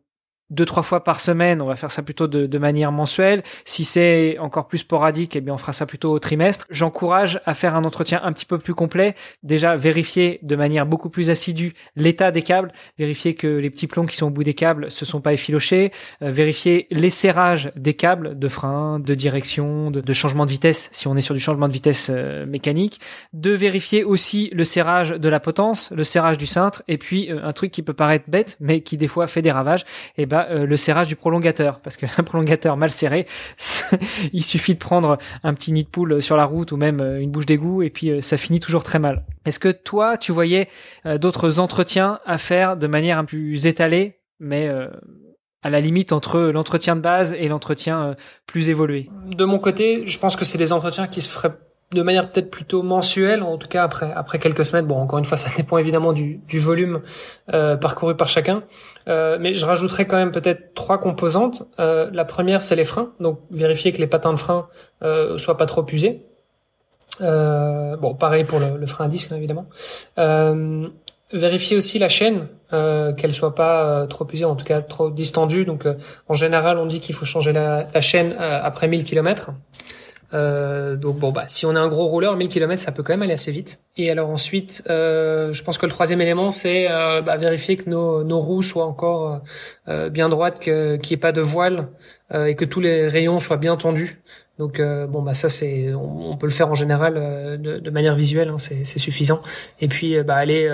deux 0.51 0.65
trois 0.65 0.83
fois 0.83 1.03
par 1.03 1.19
semaine, 1.19 1.62
on 1.62 1.65
va 1.65 1.75
faire 1.75 1.92
ça 1.92 2.03
plutôt 2.03 2.27
de, 2.27 2.45
de 2.45 2.57
manière 2.57 2.92
mensuelle. 2.92 3.42
Si 3.65 3.86
c'est 3.86 4.38
encore 4.39 4.68
plus 4.68 4.80
sporadique, 4.80 5.36
eh 5.36 5.42
bien 5.42 5.53
on 5.53 5.57
fera 5.57 5.74
ça 5.74 5.86
plutôt 5.86 6.12
au 6.12 6.19
trimestre. 6.19 6.68
J'encourage 6.69 7.42
à 7.45 7.53
faire 7.53 7.75
un 7.75 7.83
entretien 7.83 8.21
un 8.24 8.33
petit 8.33 8.45
peu 8.45 8.57
plus 8.57 8.75
complet. 8.75 9.15
Déjà 9.44 9.75
vérifier 9.75 10.39
de 10.44 10.56
manière 10.56 10.86
beaucoup 10.86 11.09
plus 11.09 11.30
assidue 11.30 11.74
l'état 11.95 12.31
des 12.31 12.42
câbles, 12.42 12.71
vérifier 13.00 13.33
que 13.33 13.48
les 13.48 13.69
petits 13.69 13.88
plombs 13.88 14.06
qui 14.06 14.18
sont 14.18 14.27
au 14.27 14.30
bout 14.30 14.44
des 14.44 14.53
câbles 14.53 14.92
se 14.92 15.06
sont 15.06 15.21
pas 15.21 15.33
effilochés, 15.33 15.92
euh, 16.21 16.31
vérifier 16.31 16.88
les 16.92 17.09
serrages 17.09 17.71
des 17.75 17.94
câbles 17.94 18.38
de 18.38 18.47
frein, 18.47 19.00
de 19.00 19.15
direction, 19.15 19.89
de, 19.89 20.01
de, 20.01 20.13
changement 20.13 20.45
de 20.45 20.51
vitesse 20.51 20.89
si 20.92 21.07
on 21.07 21.15
est 21.15 21.21
sur 21.21 21.33
du 21.33 21.39
changement 21.39 21.68
de 21.68 21.74
vitesse 21.74 22.09
euh, 22.13 22.45
mécanique, 22.45 23.00
de 23.33 23.51
vérifier 23.51 24.04
aussi 24.04 24.50
le 24.54 24.63
serrage 24.63 25.12
de 25.12 25.30
la 25.30 25.39
potence, 25.39 25.92
le 25.92 26.04
serrage 26.04 26.38
du 26.38 26.45
cintre 26.45 26.83
et 26.88 26.97
puis 26.97 27.31
euh, 27.31 27.39
un 27.44 27.54
truc 27.54 27.71
qui 27.71 27.83
peut 27.83 27.94
paraître 27.94 28.25
bête 28.27 28.57
mais 28.59 28.81
qui 28.81 28.97
des 28.97 29.07
fois 29.07 29.27
fait 29.27 29.42
des 29.42 29.51
ravages, 29.51 29.86
eh 30.18 30.25
ben 30.25 30.40
euh, 30.49 30.65
le 30.65 30.77
serrage 30.77 31.07
du 31.07 31.15
prolongateur, 31.15 31.79
parce 31.79 31.97
qu'un 31.97 32.07
prolongateur 32.25 32.77
mal 32.77 32.91
serré, 32.91 33.27
il 34.33 34.43
suffit 34.43 34.73
de 34.73 34.79
prendre 34.79 35.17
un 35.43 35.53
petit 35.53 35.71
nid 35.71 35.83
de 35.83 35.89
poule 35.89 36.21
sur 36.21 36.38
la 36.38 36.45
route 36.45 36.71
ou 36.71 36.77
même 36.77 37.01
euh, 37.01 37.19
une 37.19 37.31
bouche 37.31 37.45
d'égout 37.45 37.81
et 37.83 37.89
puis 37.89 38.09
euh, 38.09 38.21
ça 38.21 38.38
finit 38.38 38.59
toujours 38.59 38.83
très 38.83 38.99
mal. 38.99 39.25
Est-ce 39.45 39.59
que 39.59 39.69
toi, 39.69 40.17
tu 40.17 40.31
voyais 40.31 40.67
d'autres 41.05 41.59
entretiens 41.59 42.19
à 42.25 42.38
faire 42.38 42.77
de 42.77 42.85
manière 42.85 43.17
un 43.17 43.25
peu 43.25 43.38
plus 43.38 43.65
étalée, 43.65 44.19
mais 44.39 44.69
à 45.63 45.69
la 45.71 45.79
limite 45.79 46.11
entre 46.11 46.39
l'entretien 46.39 46.95
de 46.95 47.01
base 47.01 47.33
et 47.33 47.47
l'entretien 47.47 48.15
plus 48.45 48.69
évolué? 48.69 49.09
De 49.35 49.45
mon 49.45 49.57
côté, 49.57 50.05
je 50.05 50.19
pense 50.19 50.35
que 50.35 50.45
c'est 50.45 50.59
des 50.59 50.73
entretiens 50.73 51.07
qui 51.07 51.21
se 51.21 51.29
feraient 51.29 51.57
de 51.91 52.01
manière 52.01 52.31
peut-être 52.31 52.49
plutôt 52.49 52.83
mensuelle, 52.83 53.43
en 53.43 53.57
tout 53.57 53.67
cas 53.67 53.83
après 53.83 54.11
après 54.15 54.39
quelques 54.39 54.63
semaines. 54.65 54.85
Bon, 54.85 54.97
encore 54.97 55.19
une 55.19 55.25
fois, 55.25 55.38
ça 55.45 55.49
dépend 55.55 55.77
évidemment 55.77 56.13
du, 56.13 56.41
volume 56.53 57.01
euh, 57.53 57.75
parcouru 57.75 58.15
par 58.15 58.29
chacun. 58.29 58.63
Euh, 59.07 59.38
mais 59.39 59.53
je 59.53 59.65
rajouterais 59.65 60.05
quand 60.05 60.17
même 60.17 60.31
peut-être 60.31 60.73
trois 60.73 60.99
composantes. 60.99 61.63
Euh, 61.79 62.09
la 62.13 62.25
première, 62.25 62.61
c'est 62.61 62.75
les 62.75 62.83
freins. 62.83 63.11
Donc 63.19 63.39
vérifier 63.51 63.91
que 63.91 63.97
les 63.97 64.07
patins 64.07 64.33
de 64.33 64.39
frein 64.39 64.67
soient 65.38 65.57
pas 65.57 65.65
trop 65.65 65.85
usés. 65.91 66.25
Bon, 67.19 68.15
pareil 68.15 68.45
pour 68.45 68.59
le, 68.59 68.85
frein 68.87 69.05
à 69.05 69.07
disque, 69.07 69.31
hein, 69.31 69.37
évidemment. 69.37 69.67
Vérifier 71.33 71.77
aussi 71.77 71.97
la 71.97 72.09
chaîne, 72.09 72.47
euh, 72.73 73.13
qu'elle 73.13 73.33
soit 73.33 73.55
pas 73.55 74.05
trop 74.07 74.27
usée, 74.33 74.44
en 74.44 74.57
tout 74.57 74.65
cas 74.65 74.81
trop 74.81 75.09
distendue. 75.09 75.63
Donc, 75.63 75.87
en 76.27 76.33
général, 76.33 76.77
on 76.77 76.85
dit 76.85 76.99
qu'il 76.99 77.15
faut 77.15 77.23
changer 77.23 77.53
la, 77.53 77.87
la 77.94 78.01
chaîne 78.01 78.35
après 78.37 78.89
1000 78.89 79.03
km. 79.03 79.51
Euh, 80.33 80.95
donc 80.95 81.18
bon 81.18 81.31
bah 81.31 81.45
si 81.48 81.66
on 81.66 81.75
a 81.75 81.80
un 81.80 81.88
gros 81.89 82.06
roller, 82.06 82.36
1000 82.36 82.50
km 82.50 82.81
ça 82.81 82.92
peut 82.92 83.04
quand 83.04 83.13
même 83.13 83.22
aller 83.22 83.33
assez 83.33 83.51
vite. 83.51 83.80
Et 83.97 84.09
alors 84.09 84.29
ensuite, 84.29 84.83
euh, 84.89 85.51
je 85.51 85.63
pense 85.63 85.77
que 85.77 85.85
le 85.85 85.91
troisième 85.91 86.21
élément 86.21 86.49
c'est 86.49 86.89
euh, 86.89 87.21
bah, 87.21 87.35
vérifier 87.35 87.75
que 87.75 87.89
nos, 87.89 88.23
nos 88.23 88.39
roues 88.39 88.61
soient 88.61 88.85
encore 88.85 89.41
euh, 89.89 90.09
bien 90.09 90.29
droites, 90.29 90.59
qu'il 90.59 90.73
n'y 90.73 91.13
ait 91.13 91.17
pas 91.17 91.33
de 91.33 91.41
voile 91.41 91.89
euh, 92.33 92.45
et 92.45 92.55
que 92.55 92.63
tous 92.63 92.79
les 92.79 93.07
rayons 93.07 93.41
soient 93.41 93.57
bien 93.57 93.75
tendus. 93.75 94.21
Donc 94.61 94.79
euh, 94.79 95.07
bon 95.07 95.23
bah 95.23 95.33
ça 95.33 95.49
c'est 95.49 95.91
on, 95.95 96.38
peut 96.38 96.45
le 96.45 96.51
faire 96.51 96.69
en 96.69 96.75
général 96.75 97.15
euh, 97.17 97.57
de, 97.57 97.79
de, 97.79 97.89
manière 97.89 98.13
visuelle, 98.13 98.49
hein, 98.49 98.59
c'est 98.59 98.85
suffisant. 98.99 99.41
Et 99.79 99.88
puis 99.88 100.15
euh, 100.15 100.21
bah 100.21 100.35
aller 100.35 100.69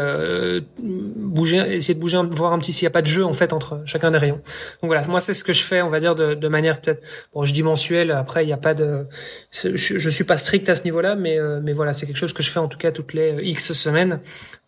bouger, 0.78 1.60
essayer 1.74 1.94
de 1.94 2.00
bouger, 2.00 2.20
voir 2.32 2.52
un 2.52 2.60
petit 2.60 2.74
s'il 2.74 2.84
n'y 2.86 2.88
a 2.88 2.92
pas 2.92 3.02
de 3.02 3.08
jeu 3.08 3.24
en 3.24 3.32
fait 3.32 3.54
entre 3.54 3.82
chacun 3.86 4.12
des 4.12 4.18
rayons. 4.18 4.42
Donc 4.82 4.88
voilà, 4.88 5.08
moi 5.08 5.22
c'est 5.22 5.34
ce 5.34 5.42
que 5.42 5.54
je 5.54 5.64
fais, 5.64 5.82
on 5.82 5.90
va 5.90 6.02
dire 6.02 6.16
de, 6.16 6.34
de 6.34 6.48
manière 6.50 6.82
peut-être 6.82 7.02
bon 7.34 7.46
je 7.46 7.54
dis 7.54 7.64
mensuelle. 7.64 8.12
Après 8.12 8.44
il 8.44 8.48
n'y 8.48 8.54
a 8.54 8.58
pas 8.58 8.74
de, 8.74 9.06
je, 9.52 9.78
je 9.78 10.10
suis 10.10 10.26
pas 10.26 10.36
strict 10.36 10.68
à 10.68 10.76
ce 10.76 10.84
niveau-là, 10.84 11.16
mais 11.16 11.38
mais 11.64 11.72
voilà 11.72 11.94
c'est 11.94 12.06
quelque 12.08 12.18
chose 12.18 12.34
que 12.34 12.44
je 12.44 12.50
fais 12.50 12.60
en 12.60 12.68
tout 12.68 12.78
cas 12.78 12.92
les 13.14 13.38
x 13.44 13.74
semaines 13.74 14.20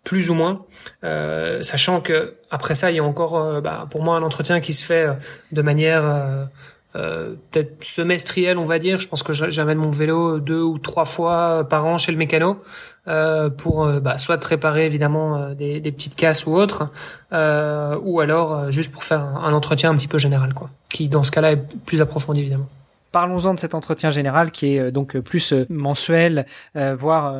plus 0.03 0.29
ou 0.29 0.33
moins, 0.33 0.65
euh, 1.03 1.61
sachant 1.61 2.01
que 2.01 2.35
après 2.49 2.73
ça, 2.73 2.89
il 2.89 2.95
y 2.95 2.99
a 2.99 3.03
encore, 3.03 3.61
bah, 3.61 3.87
pour 3.91 4.01
moi, 4.01 4.15
un 4.15 4.23
entretien 4.23 4.59
qui 4.59 4.73
se 4.73 4.83
fait 4.83 5.07
de 5.51 5.61
manière 5.61 6.47
euh, 6.95 7.35
peut-être 7.51 7.83
semestriel, 7.83 8.57
on 8.57 8.63
va 8.63 8.79
dire. 8.79 8.97
Je 8.97 9.07
pense 9.07 9.21
que 9.21 9.33
j'amène 9.33 9.77
mon 9.77 9.91
vélo 9.91 10.39
deux 10.39 10.61
ou 10.61 10.79
trois 10.79 11.05
fois 11.05 11.67
par 11.69 11.85
an 11.85 11.97
chez 11.97 12.11
le 12.11 12.17
mécano 12.17 12.61
euh, 13.07 13.49
pour 13.49 13.85
euh, 13.85 13.99
bah, 13.99 14.17
soit 14.17 14.43
réparer 14.43 14.85
évidemment 14.85 15.37
euh, 15.37 15.53
des, 15.53 15.79
des, 15.81 15.91
petites 15.91 16.15
casses 16.15 16.45
ou 16.45 16.55
autres, 16.55 16.89
ou 17.31 18.19
alors 18.19 18.71
juste 18.71 18.91
pour 18.91 19.03
faire 19.03 19.21
un, 19.21 19.43
un, 19.43 19.53
entretien 19.53 19.91
un 19.91 19.95
petit 19.95 20.07
peu 20.07 20.17
général, 20.17 20.53
quoi, 20.53 20.69
qui 20.91 21.09
dans 21.09 21.23
ce 21.23 21.31
cas-là 21.31 21.51
est 21.51 21.63
plus 21.85 22.01
approfondi 22.01 22.41
évidemment. 22.41 22.67
Parlons-en 23.11 23.55
de 23.55 23.59
cet 23.59 23.73
entretien 23.73 24.11
général 24.11 24.51
qui 24.51 24.75
est 24.75 24.79
euh, 24.79 24.91
donc 24.91 25.15
euh, 25.15 25.21
plus 25.21 25.53
euh, 25.53 25.65
mensuel, 25.69 26.45
voire 26.75 27.35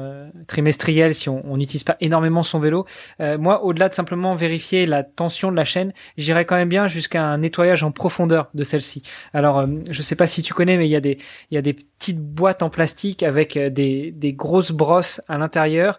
trimestriel 0.47 1.15
si 1.15 1.29
on 1.29 1.57
n'utilise 1.57 1.83
pas 1.83 1.97
énormément 2.01 2.43
son 2.43 2.59
vélo. 2.59 2.85
moi, 3.19 3.63
au-delà 3.63 3.89
de 3.89 3.93
simplement 3.93 4.33
vérifier 4.33 4.85
la 4.85 5.03
tension 5.03 5.51
de 5.51 5.55
la 5.55 5.63
chaîne, 5.63 5.93
j'irais 6.17 6.45
quand 6.45 6.55
même 6.55 6.69
bien 6.69 6.87
jusqu'à 6.87 7.23
un 7.23 7.37
nettoyage 7.39 7.83
en 7.83 7.91
profondeur 7.91 8.49
de 8.53 8.63
celle-ci. 8.63 9.03
Alors, 9.33 9.65
je 9.89 10.01
sais 10.01 10.15
pas 10.15 10.27
si 10.27 10.41
tu 10.41 10.53
connais, 10.53 10.77
mais 10.77 10.87
il 10.87 10.91
y 10.91 10.95
a 11.57 11.61
des 11.61 11.73
petites 11.73 12.19
boîtes 12.19 12.63
en 12.63 12.69
plastique 12.69 13.23
avec 13.23 13.57
des, 13.57 14.11
des 14.11 14.33
grosses 14.33 14.71
brosses 14.71 15.21
à 15.27 15.37
l'intérieur 15.37 15.97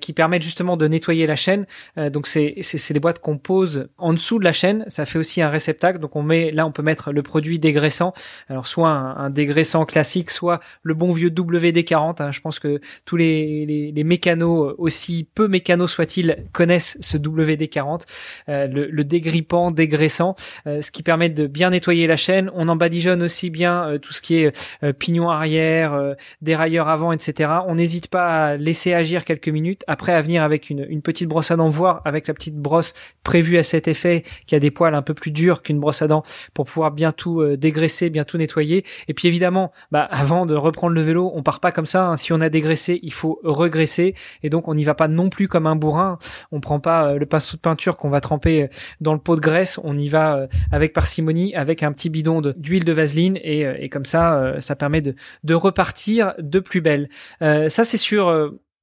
qui 0.00 0.12
permettent 0.12 0.42
justement 0.42 0.76
de 0.76 0.86
nettoyer 0.88 1.26
la 1.26 1.36
chaîne. 1.36 1.66
donc 1.96 2.26
c'est 2.26 2.54
c'est 2.60 2.94
des 2.94 3.00
boîtes 3.00 3.20
qu'on 3.20 3.38
pose 3.38 3.88
en 3.98 4.12
dessous 4.12 4.38
de 4.38 4.44
la 4.44 4.52
chaîne. 4.52 4.84
Ça 4.88 5.06
fait 5.06 5.18
aussi 5.18 5.42
un 5.42 5.50
réceptacle. 5.50 5.98
Donc 5.98 6.16
on 6.16 6.22
met 6.22 6.50
là 6.50 6.66
on 6.66 6.72
peut 6.72 6.82
mettre 6.82 7.12
le 7.12 7.22
produit 7.22 7.58
dégraissant. 7.58 8.12
Alors 8.48 8.66
soit 8.66 8.90
un 8.90 9.05
un, 9.16 9.30
dégraissant 9.30 9.84
classique, 9.84 10.30
soit 10.30 10.60
le 10.82 10.94
bon 10.94 11.12
vieux 11.12 11.30
WD-40. 11.30 12.22
Hein. 12.22 12.32
Je 12.32 12.40
pense 12.40 12.58
que 12.58 12.80
tous 13.04 13.16
les, 13.16 13.66
les, 13.66 13.92
les 13.92 14.04
mécanos, 14.04 14.74
aussi 14.78 15.28
peu 15.34 15.48
mécanos 15.48 15.92
soient-ils, 15.92 16.44
connaissent 16.52 16.96
ce 17.00 17.16
WD-40, 17.16 18.02
euh, 18.48 18.66
le, 18.66 18.86
le, 18.86 19.04
dégrippant, 19.04 19.70
dégraissant, 19.70 20.34
euh, 20.66 20.82
ce 20.82 20.90
qui 20.90 21.02
permet 21.02 21.28
de 21.28 21.46
bien 21.46 21.70
nettoyer 21.70 22.06
la 22.06 22.16
chaîne. 22.16 22.50
On 22.54 22.68
en 22.68 22.76
badigeonne 22.76 23.22
aussi 23.22 23.50
bien 23.50 23.88
euh, 23.88 23.98
tout 23.98 24.12
ce 24.12 24.22
qui 24.22 24.36
est 24.36 24.52
pignon 24.98 25.30
arrière, 25.30 26.14
dérailleur 26.42 26.88
avant, 26.88 27.12
etc. 27.12 27.50
On 27.66 27.74
n'hésite 27.76 28.08
pas 28.08 28.46
à 28.46 28.56
laisser 28.56 28.92
agir 28.92 29.24
quelques 29.24 29.48
minutes, 29.48 29.82
après 29.86 30.12
à 30.12 30.20
venir 30.20 30.42
avec 30.42 30.70
une, 30.70 30.86
une 30.88 31.02
petite 31.02 31.28
brosse 31.28 31.50
à 31.50 31.56
dents, 31.56 31.68
voire 31.68 32.02
avec 32.04 32.28
la 32.28 32.34
petite 32.34 32.56
brosse 32.56 32.94
prévue 33.22 33.58
à 33.58 33.62
cet 33.62 33.88
effet, 33.88 34.22
qui 34.46 34.54
a 34.54 34.60
des 34.60 34.70
poils 34.70 34.94
un 34.94 35.02
peu 35.02 35.14
plus 35.14 35.30
durs 35.30 35.62
qu'une 35.62 35.80
brosse 35.80 36.02
à 36.02 36.08
dents, 36.08 36.22
pour 36.54 36.66
pouvoir 36.66 36.92
bien 36.92 37.12
tout 37.12 37.56
dégraisser, 37.56 38.10
bien 38.10 38.24
tout 38.24 38.38
nettoyer. 38.38 38.84
Et 39.08 39.14
puis 39.14 39.28
évidemment, 39.28 39.72
bah, 39.90 40.02
avant 40.10 40.46
de 40.46 40.54
reprendre 40.54 40.94
le 40.94 41.00
vélo, 41.00 41.30
on 41.34 41.42
part 41.42 41.60
pas 41.60 41.72
comme 41.72 41.86
ça. 41.86 42.08
Hein. 42.08 42.16
Si 42.16 42.32
on 42.32 42.40
a 42.40 42.48
dégraissé, 42.48 43.00
il 43.02 43.12
faut 43.12 43.40
regresser. 43.44 44.14
Et 44.42 44.50
donc 44.50 44.68
on 44.68 44.74
n'y 44.74 44.84
va 44.84 44.94
pas 44.94 45.08
non 45.08 45.28
plus 45.28 45.48
comme 45.48 45.66
un 45.66 45.76
bourrin. 45.76 46.18
On 46.52 46.60
prend 46.60 46.80
pas 46.80 47.14
le 47.14 47.26
pinceau 47.26 47.56
de 47.56 47.60
peinture 47.60 47.96
qu'on 47.96 48.10
va 48.10 48.20
tremper 48.20 48.68
dans 49.00 49.12
le 49.12 49.20
pot 49.20 49.36
de 49.36 49.40
graisse. 49.40 49.80
On 49.84 49.96
y 49.96 50.08
va 50.08 50.46
avec 50.72 50.92
parcimonie, 50.92 51.54
avec 51.54 51.82
un 51.82 51.92
petit 51.92 52.10
bidon 52.10 52.40
d'huile 52.40 52.84
de, 52.84 52.92
vaseline. 52.92 53.38
Et, 53.42 53.88
comme 53.88 54.04
ça, 54.04 54.54
ça 54.58 54.76
permet 54.76 55.00
de, 55.00 55.54
repartir 55.54 56.34
de 56.38 56.60
plus 56.60 56.80
belle. 56.80 57.08
ça, 57.40 57.84
c'est 57.84 57.96
sur 57.96 58.30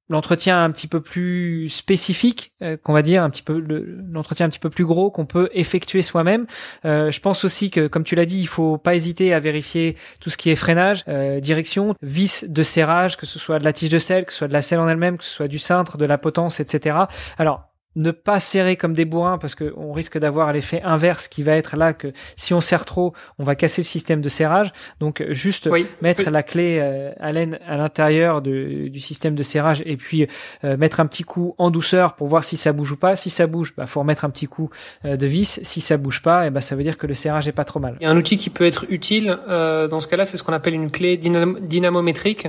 l'entretien 0.08 0.62
un 0.62 0.70
petit 0.70 0.86
peu 0.86 1.00
plus 1.00 1.68
spécifique, 1.68 2.52
euh, 2.62 2.76
qu'on 2.76 2.92
va 2.92 3.02
dire 3.02 3.22
un 3.22 3.30
petit 3.30 3.42
peu 3.42 3.62
l'entretien 4.10 4.46
un 4.46 4.48
petit 4.50 4.58
peu 4.58 4.70
plus 4.70 4.84
gros 4.84 5.10
qu'on 5.10 5.26
peut 5.26 5.48
effectuer 5.52 6.02
soi-même. 6.02 6.46
Euh, 6.84 7.10
je 7.10 7.20
pense 7.20 7.44
aussi 7.44 7.70
que, 7.70 7.86
comme 7.86 8.04
tu 8.04 8.14
l'as 8.14 8.26
dit, 8.26 8.40
il 8.40 8.48
faut 8.48 8.76
pas 8.76 8.94
hésiter 8.94 9.32
à 9.32 9.40
vérifier 9.40 9.96
tout 10.20 10.30
ce 10.30 10.36
qui 10.36 10.50
est 10.50 10.56
freinage, 10.56 11.04
euh, 11.08 11.40
direction, 11.40 11.94
vis 12.02 12.44
de 12.48 12.62
serrage, 12.62 13.16
que 13.16 13.26
ce 13.26 13.38
soit 13.38 13.58
de 13.58 13.64
la 13.64 13.72
tige 13.72 13.90
de 13.90 13.98
sel, 13.98 14.26
que 14.26 14.32
ce 14.32 14.38
soit 14.38 14.48
de 14.48 14.52
la 14.52 14.62
selle 14.62 14.80
en 14.80 14.88
elle-même, 14.88 15.18
que 15.18 15.24
ce 15.24 15.30
soit 15.30 15.48
du 15.48 15.58
cintre, 15.58 15.96
de 15.96 16.04
la 16.04 16.18
potence, 16.18 16.60
etc. 16.60 16.96
Alors 17.38 17.73
ne 17.96 18.10
pas 18.10 18.40
serrer 18.40 18.76
comme 18.76 18.94
des 18.94 19.04
bourrins 19.04 19.38
parce 19.38 19.54
qu'on 19.54 19.92
risque 19.92 20.18
d'avoir 20.18 20.52
l'effet 20.52 20.82
inverse 20.82 21.28
qui 21.28 21.42
va 21.42 21.52
être 21.52 21.76
là 21.76 21.92
que 21.92 22.12
si 22.36 22.54
on 22.54 22.60
serre 22.60 22.84
trop, 22.84 23.12
on 23.38 23.44
va 23.44 23.54
casser 23.54 23.82
le 23.82 23.86
système 23.86 24.20
de 24.20 24.28
serrage. 24.28 24.72
Donc 25.00 25.24
juste 25.30 25.68
mettre 26.00 26.30
la 26.30 26.42
clé 26.42 26.78
euh, 26.80 27.12
à 27.20 27.32
laine 27.32 27.58
à 27.66 27.76
l'intérieur 27.76 28.42
du 28.42 28.98
système 29.00 29.34
de 29.34 29.42
serrage 29.42 29.82
et 29.86 29.96
puis 29.96 30.26
euh, 30.64 30.76
mettre 30.76 31.00
un 31.00 31.06
petit 31.06 31.24
coup 31.24 31.54
en 31.58 31.70
douceur 31.70 32.14
pour 32.14 32.28
voir 32.28 32.44
si 32.44 32.56
ça 32.56 32.72
bouge 32.72 32.92
ou 32.92 32.96
pas. 32.96 33.16
Si 33.16 33.30
ça 33.30 33.46
bouge, 33.46 33.74
bah 33.76 33.86
faut 33.86 34.00
remettre 34.00 34.24
un 34.24 34.30
petit 34.30 34.46
coup 34.46 34.70
euh, 35.04 35.16
de 35.16 35.26
vis. 35.26 35.60
Si 35.62 35.80
ça 35.80 35.96
bouge 35.96 36.22
pas, 36.22 36.44
et 36.44 36.48
eh 36.48 36.50
bah 36.50 36.60
ça 36.60 36.76
veut 36.76 36.82
dire 36.82 36.98
que 36.98 37.06
le 37.06 37.14
serrage 37.14 37.48
est 37.48 37.52
pas 37.52 37.64
trop 37.64 37.80
mal. 37.80 37.96
Il 38.00 38.04
y 38.04 38.06
a 38.06 38.10
un 38.10 38.16
outil 38.16 38.36
qui 38.36 38.50
peut 38.50 38.64
être 38.64 38.86
utile 38.88 39.38
dans 39.46 40.00
ce 40.00 40.08
cas-là, 40.08 40.24
c'est 40.24 40.36
ce 40.36 40.42
qu'on 40.42 40.52
appelle 40.52 40.74
une 40.74 40.90
clé 40.90 41.16
dynamométrique 41.16 42.48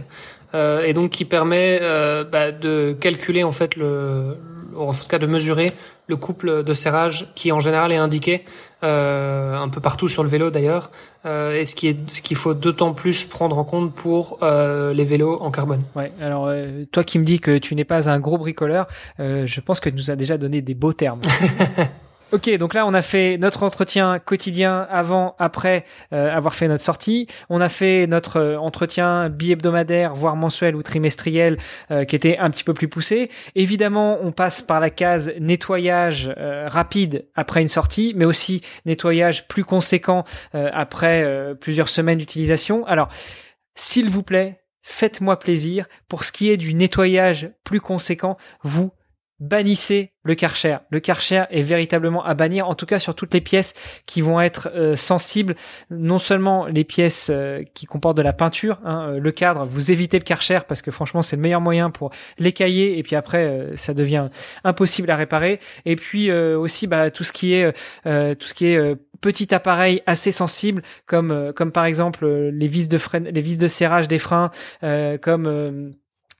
et 0.55 0.93
donc 0.93 1.11
qui 1.11 1.25
permet 1.25 1.79
bah, 2.31 2.51
de 2.51 2.95
calculer 2.99 3.43
en 3.43 3.51
fait 3.51 3.75
le 3.75 4.37
en 4.77 4.93
tout 4.93 5.07
cas 5.07 5.19
de 5.19 5.25
mesurer 5.25 5.67
le 6.07 6.17
couple 6.17 6.63
de 6.63 6.73
serrage 6.73 7.31
qui 7.35 7.51
en 7.51 7.59
général 7.59 7.91
est 7.91 7.97
indiqué 7.97 8.43
euh, 8.83 9.55
un 9.55 9.69
peu 9.69 9.81
partout 9.81 10.07
sur 10.07 10.21
le 10.21 10.29
vélo 10.29 10.51
d'ailleurs, 10.51 10.91
euh, 11.25 11.59
et 11.59 11.65
ce 11.65 11.75
qui 11.75 11.87
est 11.87 12.09
ce 12.09 12.21
qu'il 12.21 12.37
faut 12.37 12.53
d'autant 12.53 12.93
plus 12.93 13.23
prendre 13.23 13.57
en 13.57 13.63
compte 13.63 13.93
pour 13.93 14.37
euh, 14.43 14.93
les 14.93 15.05
vélos 15.05 15.39
en 15.41 15.49
carbone. 15.49 15.83
Ouais. 15.95 16.11
Alors 16.21 16.47
euh, 16.47 16.85
toi 16.91 17.03
qui 17.03 17.17
me 17.17 17.23
dis 17.23 17.39
que 17.39 17.57
tu 17.57 17.73
n'es 17.75 17.85
pas 17.85 18.09
un 18.09 18.19
gros 18.19 18.37
bricoleur, 18.37 18.87
euh, 19.19 19.47
je 19.47 19.59
pense 19.61 19.79
que 19.79 19.89
tu 19.89 19.95
nous 19.95 20.11
as 20.11 20.15
déjà 20.15 20.37
donné 20.37 20.61
des 20.61 20.75
beaux 20.75 20.93
termes. 20.93 21.21
Ok, 22.31 22.49
donc 22.57 22.73
là 22.73 22.87
on 22.87 22.93
a 22.95 23.03
fait 23.03 23.37
notre 23.37 23.61
entretien 23.61 24.17
quotidien 24.17 24.87
avant, 24.89 25.35
après 25.37 25.85
euh, 26.11 26.35
avoir 26.35 26.55
fait 26.55 26.67
notre 26.67 26.83
sortie. 26.83 27.27
On 27.49 27.61
a 27.61 27.69
fait 27.69 28.07
notre 28.07 28.37
euh, 28.37 28.57
entretien 28.57 29.29
bi-hebdomadaire, 29.29 30.15
voire 30.15 30.35
mensuel 30.35 30.75
ou 30.75 30.81
trimestriel, 30.81 31.57
euh, 31.91 32.03
qui 32.03 32.15
était 32.15 32.39
un 32.39 32.49
petit 32.49 32.63
peu 32.63 32.73
plus 32.73 32.87
poussé. 32.87 33.29
Évidemment, 33.53 34.17
on 34.23 34.31
passe 34.31 34.63
par 34.63 34.79
la 34.79 34.89
case 34.89 35.33
nettoyage 35.39 36.33
rapide 36.65 37.27
après 37.35 37.61
une 37.61 37.67
sortie, 37.67 38.13
mais 38.15 38.25
aussi 38.25 38.61
nettoyage 38.85 39.47
plus 39.47 39.63
conséquent 39.63 40.25
après 40.53 41.55
plusieurs 41.59 41.89
semaines 41.89 42.17
d'utilisation. 42.17 42.85
Alors, 42.87 43.09
s'il 43.75 44.09
vous 44.09 44.23
plaît, 44.23 44.61
faites-moi 44.81 45.39
plaisir. 45.39 45.87
Pour 46.07 46.23
ce 46.23 46.31
qui 46.31 46.49
est 46.49 46.57
du 46.57 46.73
nettoyage 46.73 47.51
plus 47.63 47.81
conséquent, 47.81 48.37
vous 48.63 48.91
bannissez 49.45 50.11
le 50.23 50.35
Karcher. 50.35 50.77
Le 50.89 50.99
Karcher 50.99 51.43
est 51.51 51.61
véritablement 51.61 52.25
à 52.25 52.33
bannir, 52.33 52.67
en 52.67 52.75
tout 52.75 52.87
cas 52.87 52.99
sur 52.99 53.13
toutes 53.15 53.33
les 53.33 53.41
pièces 53.41 53.75
qui 54.05 54.21
vont 54.21 54.41
être 54.41 54.69
euh, 54.75 54.95
sensibles, 54.95 55.55
non 55.91 56.19
seulement 56.19 56.65
les 56.65 56.83
pièces 56.83 57.29
euh, 57.31 57.63
qui 57.75 57.85
comportent 57.85 58.17
de 58.17 58.23
la 58.23 58.33
peinture, 58.33 58.79
hein, 58.83 59.09
euh, 59.09 59.19
le 59.19 59.31
cadre, 59.31 59.65
vous 59.65 59.91
évitez 59.91 60.17
le 60.17 60.23
Karcher 60.23 60.59
parce 60.67 60.81
que 60.81 60.89
franchement 60.89 61.21
c'est 61.21 61.35
le 61.35 61.41
meilleur 61.43 61.61
moyen 61.61 61.91
pour 61.91 62.09
l'écailler 62.39 62.97
et 62.97 63.03
puis 63.03 63.15
après 63.15 63.71
ça 63.75 63.93
devient 63.93 64.29
impossible 64.63 65.11
à 65.11 65.15
réparer. 65.15 65.59
Et 65.85 65.95
puis 65.95 66.31
aussi 66.31 66.87
bah, 66.87 67.11
tout 67.11 67.23
ce 67.23 67.31
qui 67.31 67.53
est 67.53 67.71
tout 68.03 68.47
ce 68.47 68.53
qui 68.53 68.65
est 68.65 68.95
petit 69.21 69.53
appareil 69.53 70.01
assez 70.07 70.31
sensible 70.31 70.81
comme 71.05 71.53
comme 71.55 71.71
par 71.71 71.85
exemple 71.85 72.25
les 72.25 72.67
vis 72.67 72.87
de 72.87 72.97
frein, 72.97 73.19
les 73.19 73.41
vis 73.41 73.57
de 73.57 73.67
serrage 73.67 74.07
des 74.07 74.19
freins, 74.19 74.49
comme 75.21 75.93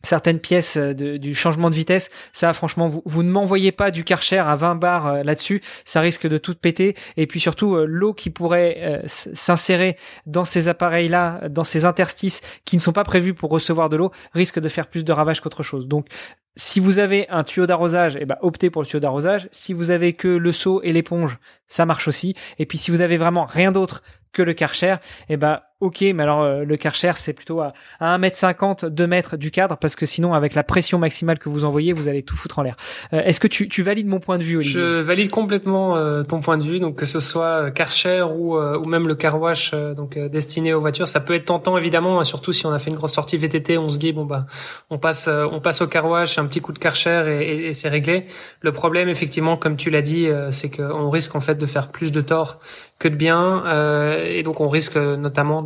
certaines 0.06 0.40
pièces 0.40 0.78
euh, 0.78 0.94
du 0.94 1.36
changement 1.36 1.70
de 1.70 1.76
vitesse, 1.76 2.10
ça 2.34 2.54
franchement 2.54 2.88
vous, 2.88 3.24
ne 3.24 3.30
m'envoyez 3.30 3.72
pas 3.72 3.92
du 3.92 4.04
Karcher 4.04 4.38
à 4.38 4.56
20 4.56 4.76
bars 4.76 5.08
euh, 5.08 5.24
là-dessus, 5.24 5.62
ça 5.84 6.02
risque 6.02 6.28
de 6.28 6.38
tout 6.38 6.56
péter. 6.56 6.96
Et 7.18 7.28
puis 7.28 7.40
surtout 7.40 7.76
euh, 7.76 7.86
l'eau 7.86 8.14
qui 8.14 8.30
pourrait 8.30 9.04
s'insérer 9.06 9.98
dans 10.26 10.44
ces 10.44 10.68
appareils-là, 10.68 11.42
dans 11.50 11.64
ces 11.64 11.86
interstices 11.86 12.42
qui 12.66 12.76
ne 12.76 12.82
sont 12.82 12.94
pas 12.94 13.04
prévus 13.04 13.34
pour 13.34 13.50
recevoir 13.50 13.90
de 13.90 13.98
l'eau, 13.98 14.12
risque 14.34 14.60
de 14.60 14.70
faire 14.70 14.88
plus 14.88 15.04
de 15.04 15.12
ravages 15.12 15.42
qu'autre 15.42 15.64
chose. 15.64 15.88
Donc 15.88 16.08
si 16.56 16.80
vous 16.80 17.00
avez 17.00 17.28
un 17.30 17.44
tuyau 17.44 17.66
d'arrosage, 17.66 18.18
eh 18.20 18.26
ben, 18.26 18.38
optez 18.42 18.70
pour 18.70 18.82
le 18.82 18.88
tuyau 18.88 19.00
d'arrosage. 19.00 19.48
Si 19.52 19.74
vous 19.74 19.92
avez 19.92 20.14
que 20.14 20.28
le 20.28 20.52
seau 20.52 20.82
et 20.84 20.94
l'éponge, 20.94 21.38
ça 21.68 21.86
marche 21.86 22.08
aussi. 22.08 22.36
Et 22.60 22.66
puis 22.66 22.78
si 22.78 22.92
vous 22.92 23.02
avez 23.02 23.18
vraiment 23.18 23.46
rien 23.46 23.72
d'autre 23.72 24.04
que 24.36 24.42
le 24.42 24.54
Karcher, 24.54 24.96
eh 25.30 25.38
ben, 25.38 25.62
ok, 25.80 26.02
mais 26.02 26.24
alors 26.24 26.44
euh, 26.44 26.64
le 26.64 26.78
Karcher 26.78 27.14
c'est 27.16 27.34
plutôt 27.34 27.62
à, 27.62 27.74
1m50, 28.02 28.88
2 28.88 29.08
mètres 29.08 29.38
du 29.38 29.50
cadre 29.50 29.78
parce 29.78 29.96
que 29.96 30.06
sinon 30.06 30.34
avec 30.34 30.54
la 30.56 30.64
pression 30.64 31.00
maximale 31.00 31.40
que 31.40 31.48
vous 31.48 31.64
envoyez, 31.66 31.94
vous 31.94 32.08
allez 32.08 32.22
tout 32.22 32.36
foutre 32.36 32.60
en 32.60 32.64
l'air. 32.64 32.76
Euh, 33.14 33.22
est-ce 33.24 33.40
que 33.40 33.48
tu, 33.48 33.70
tu, 33.70 33.82
valides 33.82 34.08
mon 34.08 34.20
point 34.20 34.38
de 34.38 34.44
vue, 34.44 34.58
Olivier? 34.58 34.74
Je 34.74 35.00
valide 35.00 35.32
complètement 35.32 35.96
euh, 35.96 36.24
ton 36.24 36.42
point 36.42 36.58
de 36.58 36.64
vue, 36.64 36.80
donc 36.80 36.98
que 36.98 37.06
ce 37.06 37.20
soit 37.20 37.72
Karcher 37.72 38.24
ou, 38.24 38.58
ou 38.58 38.86
même 38.86 39.08
le 39.08 39.16
car 39.16 39.40
wash 39.40 39.74
donc 39.96 40.18
destiné 40.18 40.74
aux 40.74 40.82
voitures, 40.82 41.08
ça 41.08 41.22
peut 41.22 41.34
être 41.34 41.46
tentant 41.46 41.78
évidemment, 41.78 42.24
surtout 42.24 42.52
si 42.52 42.66
on 42.66 42.72
a 42.72 42.80
fait 42.80 42.90
une 42.90 42.98
grosse 42.98 43.14
sortie 43.14 43.38
VTT, 43.38 43.78
on 43.78 43.90
se 43.90 43.98
dit 43.98 44.12
bon 44.12 44.26
bah 44.26 44.46
on 44.90 44.98
passe 44.98 45.30
on 45.30 45.62
passe 45.62 45.82
au 45.82 45.88
car 45.88 46.06
petit 46.46 46.62
coup 46.62 46.72
de 46.72 46.80
Karcher 46.80 47.26
et, 47.28 47.68
et, 47.68 47.74
c'est 47.74 47.90
réglé. 47.90 48.26
Le 48.62 48.72
problème 48.72 49.10
effectivement, 49.10 49.58
comme 49.58 49.78
tu 49.78 49.90
l'as 49.90 50.02
dit, 50.02 50.28
c'est 50.52 50.76
qu'on 50.76 51.10
risque 51.10 51.36
en 51.36 51.40
fait 51.40 51.56
de 51.56 51.66
faire 51.66 51.90
plus 51.90 52.12
de 52.12 52.22
tort 52.22 52.60
que 53.06 53.10
de 53.10 53.16
bien, 53.16 53.64
et 54.26 54.42
donc 54.42 54.62
on 54.62 54.70
risque 54.70 54.98
notamment 54.98 55.64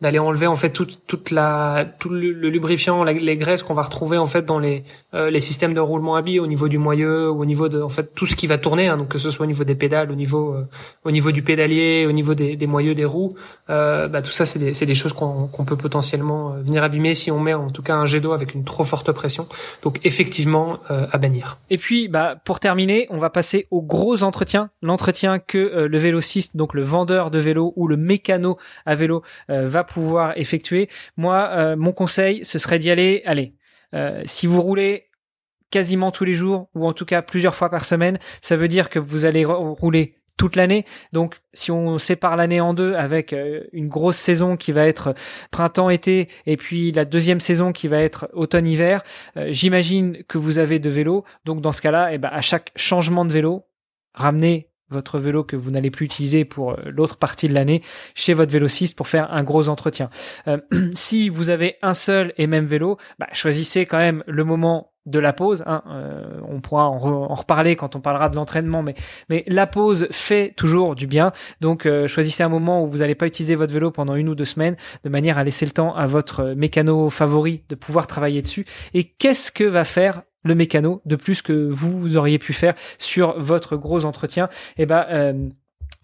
d'aller 0.00 0.18
enlever 0.20 0.46
en 0.46 0.56
fait 0.56 0.70
toute 0.70 1.00
toute 1.06 1.32
la 1.32 1.86
tout 1.98 2.08
le, 2.08 2.30
lubrifiant, 2.48 3.02
les 3.02 3.36
graisses 3.36 3.62
qu'on 3.62 3.74
va 3.74 3.82
retrouver 3.82 4.18
en 4.18 4.26
fait 4.26 4.44
dans 4.44 4.60
les 4.60 4.84
euh, 5.14 5.30
les 5.30 5.40
systèmes 5.40 5.74
de 5.74 5.80
roulement 5.80 6.14
à 6.14 6.22
billes 6.22 6.38
au 6.38 6.46
niveau 6.46 6.68
du 6.68 6.78
moyeu 6.78 7.28
au 7.28 7.44
niveau 7.44 7.68
de 7.68 7.82
en 7.82 7.88
fait 7.88 8.14
tout 8.14 8.26
ce 8.26 8.36
qui 8.36 8.46
va 8.46 8.58
tourner, 8.58 8.86
hein, 8.88 8.96
donc 8.96 9.08
que 9.08 9.18
ce 9.18 9.30
soit 9.30 9.44
au 9.44 9.46
niveau 9.46 9.64
des 9.64 9.74
pédales, 9.74 10.10
au 10.10 10.14
niveau 10.14 10.54
euh, 10.54 10.68
au 11.04 11.10
niveau 11.10 11.32
du 11.32 11.42
pédalier, 11.42 12.06
au 12.08 12.12
niveau 12.12 12.34
des, 12.34 12.56
des 12.56 12.66
moyeux 12.66 12.94
des 12.94 13.04
roues, 13.04 13.34
euh, 13.68 14.08
bah, 14.08 14.22
tout 14.22 14.30
ça 14.30 14.44
c'est 14.44 14.58
des 14.58 14.74
c'est 14.74 14.86
des 14.86 14.94
choses 14.94 15.12
qu'on 15.12 15.48
qu'on 15.48 15.64
peut 15.64 15.76
potentiellement 15.76 16.52
euh, 16.52 16.62
venir 16.62 16.82
abîmer 16.84 17.14
si 17.14 17.30
on 17.30 17.40
met 17.40 17.54
en 17.54 17.70
tout 17.70 17.82
cas 17.82 17.96
un 17.96 18.06
jet 18.06 18.20
d'eau 18.20 18.32
avec 18.32 18.54
une 18.54 18.64
trop 18.64 18.84
forte 18.84 19.10
pression. 19.12 19.48
Donc 19.82 19.98
effectivement 20.04 20.78
à 20.88 21.18
bannir. 21.18 21.58
Et 21.70 21.78
puis 21.78 22.08
bah 22.08 22.36
pour 22.44 22.60
terminer, 22.60 23.06
on 23.10 23.18
va 23.18 23.30
passer 23.30 23.66
au 23.70 23.82
gros 23.82 24.22
entretien, 24.22 24.70
l'entretien 24.82 25.38
que 25.38 25.86
le 25.90 25.98
vélociste, 25.98 26.56
donc 26.60 26.74
le 26.74 26.82
vendeur 26.82 27.30
de 27.30 27.38
vélo 27.38 27.72
ou 27.74 27.88
le 27.88 27.96
mécano 27.96 28.58
à 28.84 28.94
vélo 28.94 29.22
euh, 29.48 29.66
va 29.66 29.82
pouvoir 29.82 30.36
effectuer. 30.36 30.90
Moi, 31.16 31.48
euh, 31.52 31.74
mon 31.74 31.92
conseil, 31.92 32.44
ce 32.44 32.58
serait 32.58 32.78
d'y 32.78 32.90
aller. 32.90 33.22
Allez, 33.24 33.54
euh, 33.94 34.20
si 34.26 34.46
vous 34.46 34.60
roulez 34.60 35.06
quasiment 35.70 36.10
tous 36.10 36.24
les 36.24 36.34
jours 36.34 36.68
ou 36.74 36.86
en 36.86 36.92
tout 36.92 37.06
cas 37.06 37.22
plusieurs 37.22 37.54
fois 37.54 37.70
par 37.70 37.86
semaine, 37.86 38.18
ça 38.42 38.56
veut 38.56 38.68
dire 38.68 38.90
que 38.90 38.98
vous 38.98 39.24
allez 39.24 39.46
rouler 39.46 40.16
toute 40.36 40.54
l'année. 40.54 40.84
Donc, 41.12 41.36
si 41.54 41.70
on 41.70 41.98
sépare 41.98 42.36
l'année 42.36 42.60
en 42.60 42.74
deux 42.74 42.94
avec 42.94 43.34
une 43.72 43.88
grosse 43.88 44.16
saison 44.18 44.58
qui 44.58 44.72
va 44.72 44.86
être 44.86 45.14
printemps-été 45.50 46.28
et 46.44 46.56
puis 46.58 46.92
la 46.92 47.06
deuxième 47.06 47.40
saison 47.40 47.72
qui 47.72 47.88
va 47.88 48.00
être 48.00 48.28
automne-hiver, 48.32 49.02
j'imagine 49.48 50.24
que 50.24 50.38
vous 50.38 50.58
avez 50.58 50.78
de 50.78 50.90
vélos. 50.90 51.24
Donc, 51.44 51.60
dans 51.60 51.72
ce 51.72 51.82
cas-là, 51.82 52.12
eh 52.12 52.18
ben, 52.18 52.30
à 52.32 52.40
chaque 52.40 52.72
changement 52.74 53.24
de 53.24 53.32
vélo, 53.32 53.64
ramenez 54.14 54.69
votre 54.90 55.18
vélo 55.18 55.44
que 55.44 55.56
vous 55.56 55.70
n'allez 55.70 55.90
plus 55.90 56.06
utiliser 56.06 56.44
pour 56.44 56.72
euh, 56.72 56.76
l'autre 56.86 57.16
partie 57.16 57.48
de 57.48 57.54
l'année 57.54 57.82
chez 58.14 58.34
votre 58.34 58.52
vélociste 58.52 58.96
pour 58.96 59.08
faire 59.08 59.32
un 59.32 59.42
gros 59.42 59.68
entretien. 59.68 60.10
Euh, 60.48 60.58
si 60.92 61.28
vous 61.28 61.50
avez 61.50 61.76
un 61.82 61.94
seul 61.94 62.32
et 62.36 62.46
même 62.46 62.66
vélo, 62.66 62.98
bah, 63.18 63.28
choisissez 63.32 63.86
quand 63.86 63.98
même 63.98 64.22
le 64.26 64.44
moment 64.44 64.92
de 65.06 65.18
la 65.18 65.32
pause. 65.32 65.64
Hein, 65.66 65.82
euh, 65.88 66.40
on 66.46 66.60
pourra 66.60 66.88
en, 66.88 66.98
reparler 66.98 67.74
quand 67.74 67.96
on 67.96 68.00
parlera 68.00 68.28
de 68.28 68.36
l'entraînement, 68.36 68.82
mais, 68.82 68.94
la 69.46 69.66
pause 69.66 70.06
fait 70.10 70.52
toujours 70.56 70.94
du 70.94 71.06
bien. 71.06 71.32
Donc 71.60 71.88
choisissez 72.06 72.42
un 72.42 72.48
moment 72.48 72.84
où 72.84 72.88
vous 72.88 72.98
n'allez 72.98 73.14
pas 73.14 73.26
utiliser 73.26 73.54
votre 73.54 73.72
vélo 73.72 73.90
pendant 73.90 74.14
une 74.14 74.28
ou 74.28 74.34
deux 74.34 74.44
semaines, 74.44 74.76
de 75.02 75.08
manière 75.08 75.38
à 75.38 75.44
laisser 75.44 75.64
le 75.64 75.72
temps 75.72 75.94
à 75.94 76.06
votre 76.06 76.54
mécano 76.54 77.08
favori 77.08 77.64
de 77.70 77.74
pouvoir 77.74 78.06
travailler 78.06 78.42
dessus. 78.42 78.66
Et 78.92 79.04
qu'est-ce 79.04 79.50
que 79.50 79.64
va 79.64 79.84
faire 79.84 80.22
le 80.42 80.54
mécano 80.54 81.02
de 81.04 81.16
plus 81.16 81.42
que 81.42 81.68
vous 81.70 82.16
auriez 82.16 82.38
pu 82.38 82.52
faire 82.52 82.74
sur 82.98 83.38
votre 83.38 83.76
gros 83.76 84.04
entretien. 84.04 84.48
Eh 84.78 84.86
ben, 84.86 85.06
euh, 85.10 85.48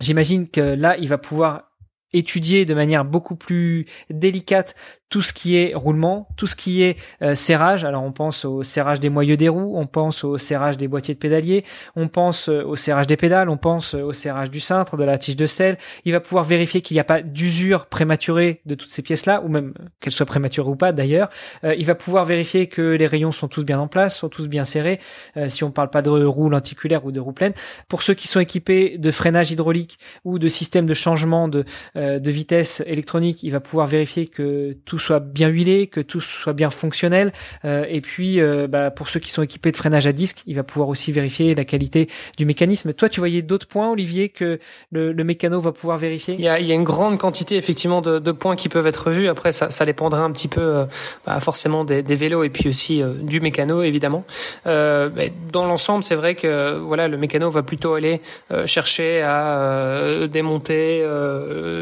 j'imagine 0.01 0.49
que 0.49 0.61
là, 0.61 0.97
il 0.99 1.09
va 1.09 1.19
pouvoir 1.19 1.71
étudier 2.13 2.65
de 2.65 2.75
manière 2.75 3.05
beaucoup 3.05 3.37
plus 3.37 3.87
délicate 4.11 4.75
tout 5.09 5.23
ce 5.23 5.33
qui 5.33 5.57
est 5.57 5.73
roulement, 5.75 6.29
tout 6.37 6.49
ce 6.49 6.57
qui 6.57 6.83
est 6.83 6.97
euh, 7.23 7.35
serrage. 7.35 7.85
Alors 7.85 8.03
on 8.03 8.11
pense 8.11 8.45
au 8.45 8.65
serrage 8.65 8.99
des 8.99 9.09
moyeux 9.09 9.37
des 9.37 9.49
roues, 9.49 9.75
on 9.77 9.87
pense 9.87 10.25
au 10.25 10.37
serrage 10.37 10.77
des 10.77 10.89
boîtiers 10.89 11.15
de 11.15 11.19
pédalier, 11.19 11.65
on 11.95 12.09
pense 12.09 12.49
euh, 12.49 12.65
au 12.65 12.75
serrage 12.75 13.07
des 13.07 13.17
pédales, 13.17 13.49
on 13.49 13.57
pense 13.57 13.95
euh, 13.95 14.03
au 14.03 14.13
serrage 14.13 14.51
du 14.51 14.59
cintre, 14.59 14.97
de 14.97 15.05
la 15.05 15.17
tige 15.17 15.37
de 15.37 15.47
selle. 15.47 15.79
Il 16.05 16.13
va 16.13 16.21
pouvoir 16.21 16.45
vérifier 16.45 16.81
qu'il 16.81 16.97
n'y 16.97 17.01
a 17.01 17.05
pas 17.05 17.23
d'usure 17.23 17.87
prématurée 17.87 18.63
de 18.67 18.75
toutes 18.75 18.91
ces 18.91 19.03
pièces-là, 19.03 19.43
ou 19.45 19.49
même 19.49 19.75
qu'elles 20.01 20.13
soient 20.13 20.27
prématurées 20.27 20.71
ou 20.71 20.77
pas 20.77 20.93
d'ailleurs. 20.93 21.29
il 21.63 21.85
va 21.87 21.95
pouvoir 21.95 22.25
vérifier 22.25 22.67
que 22.67 22.83
les 22.83 23.07
rayons 23.07 23.33
sont 23.33 23.49
tous 23.49 23.65
bien 23.65 23.79
en 23.79 23.89
place, 23.89 24.19
sont 24.19 24.29
tous 24.29 24.49
bien 24.49 24.65
serrés, 24.65 25.01
si 25.49 25.65
on 25.65 25.71
parle 25.71 25.91
pas 25.91 26.03
de 26.03 26.11
roues 26.11 26.49
lenticulaires 26.49 27.05
ou 27.05 27.13
de 27.13 27.21
roues 27.21 27.33
pleines. 27.33 27.55
Pour 27.89 28.03
ceux 28.03 28.15
qui 28.15 28.29
sont 28.29 28.41
équipés 28.41 28.99
de 28.99 29.11
freinage 29.11 29.51
hydraulique 29.51 29.99
ou 30.25 30.39
de 30.39 30.49
système 30.49 30.87
de 30.87 30.95
changement 30.95 31.49
de, 31.49 31.65
de 31.97 32.31
vitesse 32.31 32.83
électronique, 32.87 33.43
il 33.43 33.51
va 33.51 33.61
pouvoir 33.61 33.87
vérifier 33.87 34.27
que 34.27 34.77
tout 34.85 34.99
soit 34.99 35.21
bien 35.21 35.49
huilé, 35.49 35.87
que 35.87 36.01
tout 36.01 36.21
soit 36.21 36.53
bien 36.53 36.71
fonctionnel. 36.71 37.33
Euh, 37.65 37.85
et 37.89 38.01
puis, 38.01 38.41
euh, 38.41 38.67
bah, 38.67 38.91
pour 38.91 39.09
ceux 39.09 39.21
qui 39.21 39.31
sont 39.31 39.43
équipés 39.43 39.73
de 39.73 39.77
freinage 39.77 40.07
à 40.07 40.13
disque, 40.13 40.43
il 40.47 40.57
va 40.57 40.63
pouvoir 40.63 40.89
aussi 40.89 41.13
vérifier 41.13 41.55
la 41.55 41.65
qualité 41.65 42.09
du 42.37 42.45
mécanisme. 42.45 42.93
Toi, 42.93 43.09
tu 43.09 43.21
voyais 43.21 43.43
d'autres 43.43 43.67
points, 43.67 43.91
Olivier, 43.91 44.29
que 44.29 44.59
le, 44.93 45.13
le, 45.13 45.25
mécano 45.25 45.61
va 45.61 45.73
pouvoir 45.73 45.99
vérifier? 45.99 46.35
Il 46.39 46.45
y, 46.45 46.49
a, 46.49 46.61
il 46.61 46.67
y 46.67 46.73
a 46.73 46.75
une 46.75 46.85
grande 46.85 47.19
quantité 47.19 47.57
effectivement 47.57 48.01
de, 48.01 48.19
de, 48.19 48.33
points 48.33 48.57
qui 48.57 48.69
peuvent 48.69 48.87
être 48.87 49.11
vus. 49.11 49.29
Après, 49.29 49.53
ça, 49.53 49.71
ça 49.71 49.85
dépendra 49.85 50.21
un 50.21 50.33
petit 50.33 50.49
peu 50.49 50.61
euh, 50.61 50.85
bah, 51.27 51.39
forcément 51.41 51.85
des, 51.85 52.03
des, 52.03 52.17
vélos 52.17 52.45
et 52.45 52.51
puis 52.51 52.69
aussi 52.69 53.03
du 53.23 53.41
mécano, 53.41 53.83
évidemment. 53.83 54.25
dans 54.65 55.67
l'ensemble, 55.67 56.05
c'est 56.05 56.15
vrai 56.15 56.35
que 56.35 56.79
voilà, 56.79 57.09
le 57.09 57.17
mécano 57.17 57.51
va 57.51 57.63
plutôt 57.63 57.95
aller 57.95 58.21
chercher 58.65 59.21
à 59.23 60.27
démonter 60.29 61.05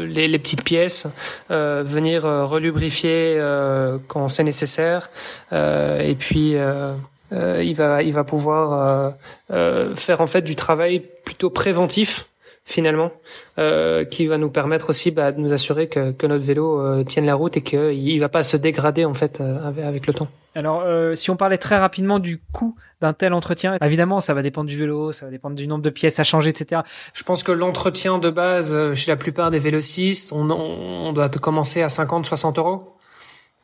les, 0.05 0.39
petites 0.39 0.63
pièces, 0.63 1.07
venir 1.49 2.23
relubrifier 2.23 3.35
euh, 3.37 3.97
quand 4.07 4.27
c'est 4.27 4.43
nécessaire. 4.43 5.09
Euh, 5.53 5.99
et 5.99 6.15
puis 6.15 6.55
euh, 6.55 6.95
il 7.31 7.73
va 7.75 8.03
il 8.03 8.13
va 8.13 8.23
pouvoir 8.23 9.13
faire 9.49 10.21
en 10.21 10.27
fait 10.27 10.43
du 10.43 10.55
travail 10.55 11.01
plutôt 11.23 11.49
préventif 11.49 12.27
finalement, 12.65 13.11
euh, 13.59 14.03
qui 14.03 14.25
va 14.27 14.37
nous 14.37 14.49
permettre 14.49 14.89
aussi 14.89 15.11
bah, 15.11 15.31
de 15.31 15.39
nous 15.39 15.53
assurer 15.53 15.87
que, 15.87 16.11
que 16.11 16.27
notre 16.27 16.43
vélo 16.43 16.81
euh, 16.81 17.03
tienne 17.03 17.25
la 17.25 17.35
route 17.35 17.55
et 17.57 17.61
qu'il 17.61 18.19
va 18.19 18.27
pas 18.27 18.43
se 18.43 18.57
dégrader 18.57 19.05
en 19.05 19.13
fait 19.13 19.39
euh, 19.39 19.59
avec, 19.67 20.07
le 20.07 20.13
temps. 20.13 20.27
Alors, 20.55 20.83
si 21.15 21.29
on 21.29 21.35
parlait 21.35 21.57
très 21.57 21.77
rapidement 21.77 22.17
du 22.17 22.41
coût 22.53 22.75
d'un 23.01 23.13
tel 23.13 23.33
entretien, 23.33 23.77
évidemment, 23.83 24.19
ça 24.21 24.33
va 24.33 24.41
dépendre 24.41 24.69
du 24.69 24.77
vélo, 24.77 25.11
ça 25.11 25.25
va 25.25 25.31
dépendre 25.31 25.55
du 25.55 25.67
nombre 25.67 25.83
de 25.83 25.89
pièces 25.89 26.19
à 26.19 26.23
changer, 26.23 26.49
etc. 26.49 26.81
Je 27.13 27.23
pense 27.23 27.43
que 27.43 27.51
l'entretien 27.51 28.19
de 28.19 28.29
base 28.29 28.93
chez 28.93 29.11
la 29.11 29.17
plupart 29.17 29.51
des 29.51 29.59
vélocistes, 29.59 30.31
on, 30.31 30.49
on 30.49 31.11
doit 31.11 31.27
commencer 31.29 31.81
à 31.81 31.87
50-60 31.87 32.57
euros. 32.57 32.95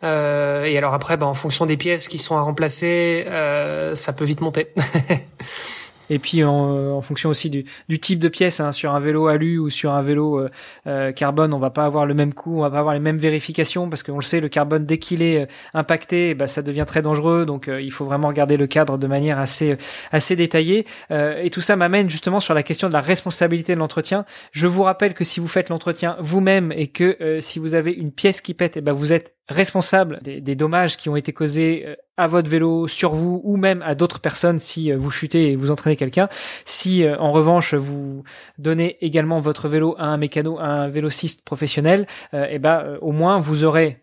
Euh, 0.04 0.64
et 0.66 0.78
alors 0.78 0.94
après, 0.94 1.18
bah, 1.18 1.28
en 1.28 1.34
fonction 1.34 1.66
des 1.66 1.78
pièces 1.78 2.08
qui 2.08 2.18
sont 2.18 2.36
à 2.36 2.42
remplacer, 2.42 3.26
euh, 3.28 3.96
ça 3.96 4.14
peut 4.14 4.26
vite 4.26 4.42
monter. 4.42 4.74
Et 6.12 6.20
puis 6.20 6.44
en, 6.44 6.76
euh, 6.76 6.92
en 6.92 7.00
fonction 7.00 7.30
aussi 7.30 7.50
du, 7.50 7.64
du, 7.88 7.98
type 7.98 8.20
de 8.20 8.28
pièce, 8.28 8.60
hein, 8.60 8.74
sur 8.74 8.94
un 8.94 9.00
vélo 9.00 9.28
alu 9.28 9.58
ou 9.58 9.70
sur 9.70 9.94
un 9.94 10.02
vélo 10.02 10.40
euh, 10.40 10.50
euh, 10.86 11.14
carbone, 11.14 11.54
on 11.54 11.58
va 11.58 11.70
pas 11.70 11.86
avoir 11.86 12.06
le 12.06 12.14
même 12.14 12.34
coût, 12.34 12.58
on 12.58 12.62
va 12.62 12.70
pas 12.70 12.80
avoir 12.80 12.94
les 12.94 13.00
mêmes 13.00 13.18
vérifications 13.18 13.90
parce 13.90 14.04
qu'on 14.04 14.18
le 14.18 14.22
sait, 14.22 14.42
le 14.42 14.50
carbone 14.50 14.86
dès 14.86 14.98
qu'il 14.98 15.24
est 15.24 15.48
impacté, 15.74 16.34
bah, 16.34 16.48
ça 16.48 16.64
devient 16.64 16.84
très 16.86 17.02
dangereux. 17.02 17.46
Donc 17.46 17.70
il 17.70 17.92
faut 17.94 18.04
vraiment 18.04 18.28
regarder 18.28 18.58
le 18.58 18.68
cadre 18.68 18.98
de 18.98 19.08
manière 19.08 19.40
assez 19.40 19.78
assez 20.12 20.36
détaillée. 20.36 20.86
et 21.10 21.50
tout 21.50 21.62
ça 21.62 21.78
m'amène 21.78 22.10
justement 22.10 22.42
sur 22.42 22.54
la 22.54 22.64
question 22.64 22.90
de 22.90 22.94
la 22.94 23.02
responsabilité 23.02 23.74
de 23.74 23.80
l'entretien. 23.80 24.26
Je 24.52 24.68
vous 24.68 24.84
rappelle 24.84 25.14
que 25.14 25.24
si 25.24 25.40
vous 25.40 25.48
faites 25.48 25.70
l'entretien 25.70 26.18
vous-même 26.20 26.74
et 26.74 26.88
que 26.88 27.40
si 27.40 27.58
vous 27.58 27.74
avez 27.74 27.94
une 27.94 28.12
pièce 28.12 28.42
qui 28.42 28.54
pète, 28.54 28.76
et 28.76 28.80
eh 28.80 28.82
ben 28.82 28.92
vous 28.92 29.14
êtes 29.14 29.36
responsable 29.52 30.20
des, 30.22 30.42
des, 30.42 30.56
dommages 30.56 30.98
qui 30.98 31.10
ont 31.10 31.16
été 31.16 31.34
causés 31.34 31.84
euh, 31.86 31.96
à 32.18 32.28
votre 32.28 32.50
vélo, 32.50 32.88
sur 32.88 33.14
vous 33.14 33.42
ou 33.44 33.58
même 33.58 33.82
à 33.84 33.96
d'autres 33.96 34.20
personnes 34.20 34.60
si 34.60 34.92
euh, 34.92 34.98
vous 34.98 35.12
chutez 35.12 35.52
et 35.52 35.56
vous 35.56 35.72
entraînez 35.72 35.96
quelqu'un. 35.96 36.30
Si 36.66 37.04
euh, 37.04 37.18
en 37.18 37.32
revanche 37.32 37.74
vous 37.74 38.24
donnez 38.58 38.98
également 39.02 39.40
votre 39.40 39.68
vélo 39.68 39.96
à 39.98 40.06
un 40.06 40.18
mécano, 40.18 40.60
à 40.60 40.68
un 40.68 40.88
vélociste 40.88 41.44
professionnel, 41.44 42.08
et 42.34 42.46
eh 42.52 42.60
ben 42.60 42.98
au 43.02 43.12
moins 43.12 43.40
vous 43.40 43.64
aurez 43.64 44.02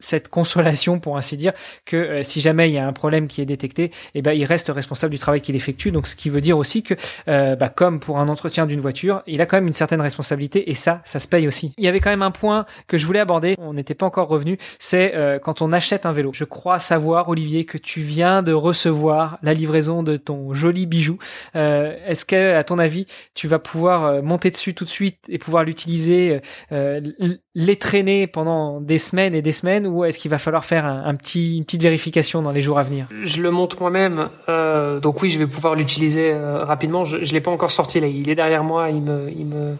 cette 0.00 0.28
consolation, 0.28 0.98
pour 1.00 1.16
ainsi 1.16 1.36
dire, 1.36 1.52
que 1.84 1.96
euh, 1.96 2.22
si 2.22 2.40
jamais 2.40 2.68
il 2.68 2.74
y 2.74 2.78
a 2.78 2.86
un 2.86 2.92
problème 2.92 3.28
qui 3.28 3.40
est 3.40 3.46
détecté, 3.46 3.90
eh 4.14 4.22
ben, 4.22 4.32
il 4.32 4.44
reste 4.44 4.68
responsable 4.68 5.12
du 5.12 5.18
travail 5.18 5.40
qu'il 5.40 5.56
effectue. 5.56 5.90
Donc, 5.90 6.06
ce 6.06 6.16
qui 6.16 6.30
veut 6.30 6.40
dire 6.40 6.58
aussi 6.58 6.82
que, 6.82 6.94
euh, 7.28 7.56
bah, 7.56 7.68
comme 7.68 8.00
pour 8.00 8.18
un 8.18 8.28
entretien 8.28 8.66
d'une 8.66 8.80
voiture, 8.80 9.22
il 9.26 9.40
a 9.40 9.46
quand 9.46 9.56
même 9.56 9.66
une 9.66 9.72
certaine 9.72 10.00
responsabilité 10.00 10.70
et 10.70 10.74
ça, 10.74 11.00
ça 11.04 11.18
se 11.18 11.28
paye 11.28 11.48
aussi. 11.48 11.72
Il 11.78 11.84
y 11.84 11.88
avait 11.88 12.00
quand 12.00 12.10
même 12.10 12.22
un 12.22 12.30
point 12.30 12.66
que 12.86 12.98
je 12.98 13.06
voulais 13.06 13.20
aborder, 13.20 13.56
on 13.58 13.74
n'était 13.74 13.94
pas 13.94 14.06
encore 14.06 14.28
revenu, 14.28 14.58
c'est 14.78 15.14
euh, 15.14 15.38
quand 15.38 15.62
on 15.62 15.72
achète 15.72 16.06
un 16.06 16.12
vélo. 16.12 16.30
Je 16.32 16.44
crois 16.44 16.78
savoir, 16.78 17.28
Olivier, 17.28 17.64
que 17.64 17.78
tu 17.78 18.00
viens 18.00 18.42
de 18.42 18.52
recevoir 18.52 19.38
la 19.42 19.54
livraison 19.54 20.02
de 20.02 20.16
ton 20.16 20.52
joli 20.52 20.86
bijou. 20.86 21.18
Est-ce 21.54 22.24
que, 22.24 22.54
à 22.54 22.64
ton 22.64 22.78
avis, 22.78 23.06
tu 23.34 23.48
vas 23.48 23.58
pouvoir 23.58 24.22
monter 24.22 24.50
dessus 24.50 24.74
tout 24.74 24.84
de 24.84 24.90
suite 24.90 25.18
et 25.28 25.38
pouvoir 25.38 25.64
l'utiliser, 25.64 26.40
les 26.70 27.76
traîner 27.76 28.26
pendant 28.26 28.80
des 28.80 28.98
semaines 28.98 29.34
et 29.34 29.42
des 29.42 29.52
semaines 29.52 29.85
ou 29.86 30.04
est-ce 30.04 30.18
qu'il 30.18 30.30
va 30.30 30.38
falloir 30.38 30.64
faire 30.64 30.86
un, 30.86 31.14
petit, 31.14 31.56
une 31.58 31.64
petite 31.64 31.82
vérification 31.82 32.42
dans 32.42 32.52
les 32.52 32.62
jours 32.62 32.78
à 32.78 32.82
venir? 32.82 33.06
Je 33.22 33.42
le 33.42 33.50
monte 33.50 33.80
moi-même, 33.80 34.28
euh, 34.48 35.00
donc 35.00 35.22
oui, 35.22 35.30
je 35.30 35.38
vais 35.38 35.46
pouvoir 35.46 35.74
l'utiliser 35.74 36.32
euh, 36.34 36.64
rapidement. 36.64 37.04
Je, 37.04 37.24
je 37.24 37.32
l'ai 37.32 37.40
pas 37.40 37.50
encore 37.50 37.70
sorti 37.70 38.00
là, 38.00 38.06
il 38.06 38.28
est 38.28 38.34
derrière 38.34 38.64
moi, 38.64 38.90
il 38.90 39.02
me, 39.02 39.30
il 39.30 39.46
me, 39.46 39.76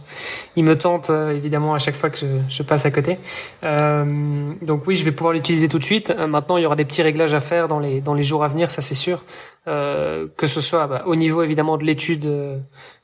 il 0.56 0.64
me 0.64 0.76
tente 0.76 1.10
euh, 1.10 1.30
évidemment 1.36 1.74
à 1.74 1.78
chaque 1.78 1.94
fois 1.94 2.10
que 2.10 2.18
je, 2.18 2.26
je 2.48 2.62
passe 2.62 2.86
à 2.86 2.90
côté. 2.90 3.18
Euh, 3.64 4.52
donc 4.62 4.86
oui, 4.86 4.94
je 4.94 5.04
vais 5.04 5.12
pouvoir 5.12 5.34
l'utiliser 5.34 5.68
tout 5.68 5.78
de 5.78 5.84
suite. 5.84 6.10
Euh, 6.10 6.26
maintenant, 6.26 6.56
il 6.56 6.62
y 6.62 6.66
aura 6.66 6.76
des 6.76 6.84
petits 6.84 7.02
réglages 7.02 7.34
à 7.34 7.40
faire 7.40 7.68
dans 7.68 7.78
les, 7.78 8.00
dans 8.00 8.14
les 8.14 8.22
jours 8.22 8.44
à 8.44 8.48
venir, 8.48 8.70
ça 8.70 8.82
c'est 8.82 8.94
sûr. 8.94 9.24
que 9.66 10.46
ce 10.46 10.60
soit 10.60 10.86
bah, 10.86 11.02
au 11.06 11.16
niveau 11.16 11.42
évidemment 11.42 11.76
de 11.76 11.84
l'étude, 11.84 12.26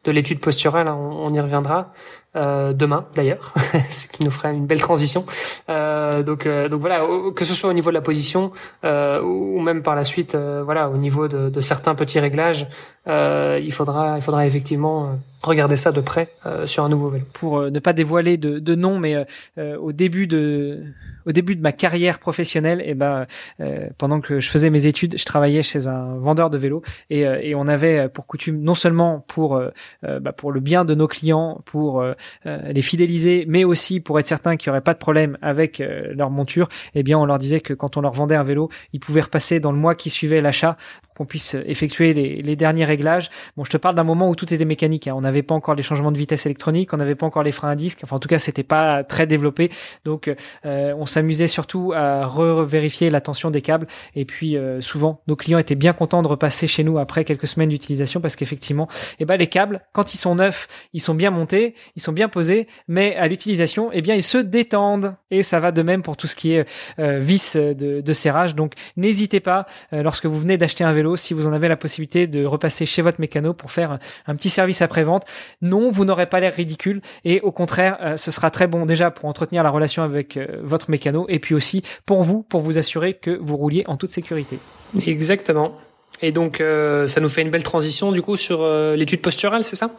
de 0.04 0.10
l'étude 0.10 0.40
posturale, 0.40 0.88
hein, 0.88 0.96
on, 0.96 1.32
y 1.32 1.40
reviendra. 1.40 1.92
Euh, 2.34 2.72
demain 2.72 3.04
d'ailleurs, 3.14 3.52
ce 3.90 4.06
qui 4.06 4.24
nous 4.24 4.30
ferait 4.30 4.54
une 4.54 4.66
belle 4.66 4.80
transition. 4.80 5.26
Euh, 5.68 6.22
donc, 6.22 6.46
euh, 6.46 6.70
donc 6.70 6.80
voilà, 6.80 7.02
que 7.36 7.44
ce 7.44 7.54
soit 7.54 7.68
au 7.68 7.74
niveau 7.74 7.90
de 7.90 7.94
la 7.94 8.00
position 8.00 8.52
ou 8.82 9.60
même 9.60 9.82
par 9.82 9.94
la 9.94 10.04
suite, 10.04 10.34
voilà, 10.34 10.88
au 10.88 10.96
niveau 10.96 11.28
de, 11.28 11.50
de, 11.50 11.60
certains 11.60 11.94
petits 11.94 12.20
réglages, 12.20 12.66
il 13.06 13.72
faudra, 13.72 14.16
il 14.16 14.22
faudra 14.22 14.46
effectivement 14.46 15.18
regarder 15.42 15.76
ça 15.76 15.92
de 15.92 16.00
près 16.00 16.32
sur 16.66 16.84
un 16.84 16.88
nouveau 16.88 17.10
vélo. 17.10 17.24
Pour 17.34 17.62
ne 17.62 17.78
pas 17.78 17.92
dévoiler 17.92 18.38
de, 18.38 18.58
de 18.58 18.74
nom, 18.74 18.98
mais 18.98 19.26
au 19.58 19.92
début 19.92 20.26
de 20.26 20.84
au 21.26 21.32
début 21.32 21.56
de 21.56 21.60
ma 21.60 21.72
carrière 21.72 22.18
professionnelle, 22.18 22.80
et 22.80 22.90
eh 22.90 22.94
ben 22.94 23.26
euh, 23.60 23.88
pendant 23.98 24.20
que 24.20 24.40
je 24.40 24.50
faisais 24.50 24.70
mes 24.70 24.86
études, 24.86 25.18
je 25.18 25.24
travaillais 25.24 25.62
chez 25.62 25.86
un 25.86 26.16
vendeur 26.18 26.50
de 26.50 26.58
vélos 26.58 26.82
et, 27.10 27.26
euh, 27.26 27.38
et 27.42 27.54
on 27.54 27.66
avait 27.66 28.08
pour 28.08 28.26
coutume 28.26 28.60
non 28.60 28.74
seulement 28.74 29.24
pour 29.26 29.56
euh, 29.56 29.70
bah, 30.02 30.32
pour 30.32 30.52
le 30.52 30.60
bien 30.60 30.84
de 30.84 30.94
nos 30.94 31.08
clients, 31.08 31.60
pour 31.64 32.04
les 32.44 32.82
fidéliser, 32.82 33.44
mais 33.48 33.64
aussi 33.64 34.00
pour 34.00 34.18
être 34.18 34.26
certain 34.26 34.56
qu'il 34.56 34.70
n'y 34.70 34.72
aurait 34.72 34.82
pas 34.82 34.94
de 34.94 34.98
problème 34.98 35.38
avec 35.42 35.78
leur 35.78 36.30
monture, 36.30 36.68
eh 36.94 37.02
bien 37.02 37.18
on 37.18 37.24
leur 37.24 37.38
disait 37.38 37.60
que 37.60 37.74
quand 37.74 37.96
on 37.96 38.00
leur 38.00 38.12
vendait 38.12 38.34
un 38.34 38.42
vélo, 38.42 38.68
ils 38.92 39.00
pouvaient 39.00 39.20
repasser 39.20 39.60
dans 39.60 39.72
le 39.72 39.78
mois 39.78 39.94
qui 39.94 40.10
suivait 40.10 40.40
l'achat 40.40 40.76
qu'on 41.16 41.26
puisse 41.26 41.54
effectuer 41.66 42.14
les, 42.14 42.42
les, 42.42 42.56
derniers 42.56 42.84
réglages. 42.84 43.30
Bon, 43.56 43.64
je 43.64 43.70
te 43.70 43.76
parle 43.76 43.94
d'un 43.94 44.04
moment 44.04 44.30
où 44.30 44.34
tout 44.34 44.52
était 44.52 44.64
mécanique. 44.64 45.08
Hein. 45.08 45.14
On 45.14 45.20
n'avait 45.20 45.42
pas 45.42 45.54
encore 45.54 45.74
les 45.74 45.82
changements 45.82 46.12
de 46.12 46.18
vitesse 46.18 46.46
électronique, 46.46 46.92
on 46.94 46.96
n'avait 46.96 47.14
pas 47.14 47.26
encore 47.26 47.42
les 47.42 47.52
freins 47.52 47.70
à 47.70 47.76
disque. 47.76 48.00
Enfin, 48.02 48.16
en 48.16 48.18
tout 48.18 48.28
cas, 48.28 48.38
c'était 48.38 48.62
pas 48.62 49.04
très 49.04 49.26
développé. 49.26 49.70
Donc, 50.04 50.34
euh, 50.64 50.94
on 50.96 51.06
s'amusait 51.12 51.46
surtout 51.46 51.92
à 51.94 52.26
re-vérifier 52.26 53.10
la 53.10 53.20
tension 53.20 53.50
des 53.50 53.62
câbles. 53.62 53.86
Et 54.14 54.24
puis, 54.24 54.56
euh, 54.56 54.80
souvent, 54.80 55.22
nos 55.26 55.36
clients 55.36 55.58
étaient 55.58 55.74
bien 55.74 55.92
contents 55.92 56.22
de 56.22 56.28
repasser 56.28 56.66
chez 56.66 56.84
nous 56.84 56.98
après 56.98 57.24
quelques 57.24 57.46
semaines 57.46 57.68
d'utilisation 57.68 58.20
parce 58.20 58.36
qu'effectivement, 58.36 58.88
eh 59.18 59.24
ben, 59.24 59.36
les 59.36 59.46
câbles, 59.46 59.80
quand 59.92 60.14
ils 60.14 60.18
sont 60.18 60.34
neufs, 60.34 60.68
ils 60.92 61.00
sont 61.00 61.14
bien 61.14 61.30
montés, 61.30 61.74
ils 61.96 62.02
sont 62.02 62.12
bien 62.12 62.28
posés, 62.28 62.66
mais 62.88 63.16
à 63.16 63.28
l'utilisation, 63.28 63.90
eh 63.92 64.02
bien, 64.02 64.14
ils 64.14 64.22
se 64.22 64.38
détendent. 64.38 65.14
Et 65.30 65.42
ça 65.42 65.60
va 65.60 65.72
de 65.72 65.82
même 65.82 66.02
pour 66.02 66.16
tout 66.16 66.26
ce 66.26 66.36
qui 66.36 66.52
est 66.52 66.68
euh, 66.98 67.18
vis 67.18 67.56
de, 67.56 68.12
serrage. 68.12 68.54
Donc, 68.54 68.74
n'hésitez 68.98 69.40
pas, 69.40 69.64
lorsque 69.90 70.26
vous 70.26 70.38
venez 70.38 70.58
d'acheter 70.58 70.84
un 70.84 70.92
vélo, 70.92 71.16
si 71.16 71.32
vous 71.32 71.46
en 71.46 71.52
avez 71.52 71.66
la 71.66 71.78
possibilité 71.78 72.26
de 72.26 72.44
repasser 72.44 72.84
chez 72.84 73.00
votre 73.00 73.20
mécano 73.20 73.54
pour 73.54 73.70
faire 73.70 73.98
un 74.26 74.34
petit 74.34 74.50
service 74.50 74.82
après-vente. 74.82 75.24
Non, 75.62 75.90
vous 75.90 76.04
n'aurez 76.04 76.26
pas 76.26 76.40
l'air 76.40 76.54
ridicule 76.54 77.00
et 77.24 77.40
au 77.40 77.52
contraire, 77.52 77.98
euh, 78.02 78.16
ce 78.16 78.30
sera 78.30 78.50
très 78.50 78.66
bon 78.66 78.86
déjà 78.86 79.10
pour 79.10 79.26
entretenir 79.26 79.62
la 79.62 79.70
relation 79.70 80.02
avec 80.02 80.36
euh, 80.36 80.46
votre 80.62 80.90
mécano 80.90 81.01
et 81.28 81.38
puis 81.38 81.54
aussi 81.54 81.82
pour 82.06 82.22
vous, 82.22 82.42
pour 82.42 82.60
vous 82.60 82.78
assurer 82.78 83.14
que 83.14 83.30
vous 83.40 83.56
rouliez 83.56 83.84
en 83.86 83.96
toute 83.96 84.10
sécurité. 84.10 84.58
Exactement. 85.06 85.78
Et 86.20 86.32
donc, 86.32 86.60
euh, 86.60 87.06
ça 87.06 87.20
nous 87.20 87.28
fait 87.28 87.42
une 87.42 87.50
belle 87.50 87.62
transition 87.62 88.12
du 88.12 88.22
coup 88.22 88.36
sur 88.36 88.62
euh, 88.62 88.94
l'étude 88.94 89.20
posturale, 89.20 89.64
c'est 89.64 89.76
ça? 89.76 89.90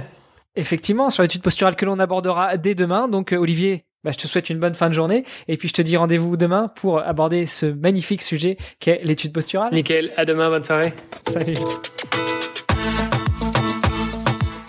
Effectivement, 0.56 1.10
sur 1.10 1.22
l'étude 1.22 1.42
posturale 1.42 1.76
que 1.76 1.84
l'on 1.84 1.98
abordera 1.98 2.56
dès 2.56 2.74
demain. 2.74 3.08
Donc, 3.08 3.32
euh, 3.32 3.36
Olivier, 3.36 3.84
bah, 4.02 4.10
je 4.10 4.16
te 4.16 4.26
souhaite 4.26 4.48
une 4.48 4.58
bonne 4.58 4.74
fin 4.74 4.88
de 4.88 4.94
journée. 4.94 5.24
Et 5.48 5.58
puis, 5.58 5.68
je 5.68 5.74
te 5.74 5.82
dis 5.82 5.98
rendez-vous 5.98 6.38
demain 6.38 6.68
pour 6.76 7.00
aborder 7.00 7.44
ce 7.44 7.66
magnifique 7.66 8.22
sujet 8.22 8.56
qu'est 8.80 9.00
l'étude 9.04 9.34
posturale. 9.34 9.74
Nickel. 9.74 10.12
À 10.16 10.24
demain. 10.24 10.48
Bonne 10.48 10.62
soirée. 10.62 10.94
Salut. 11.28 11.54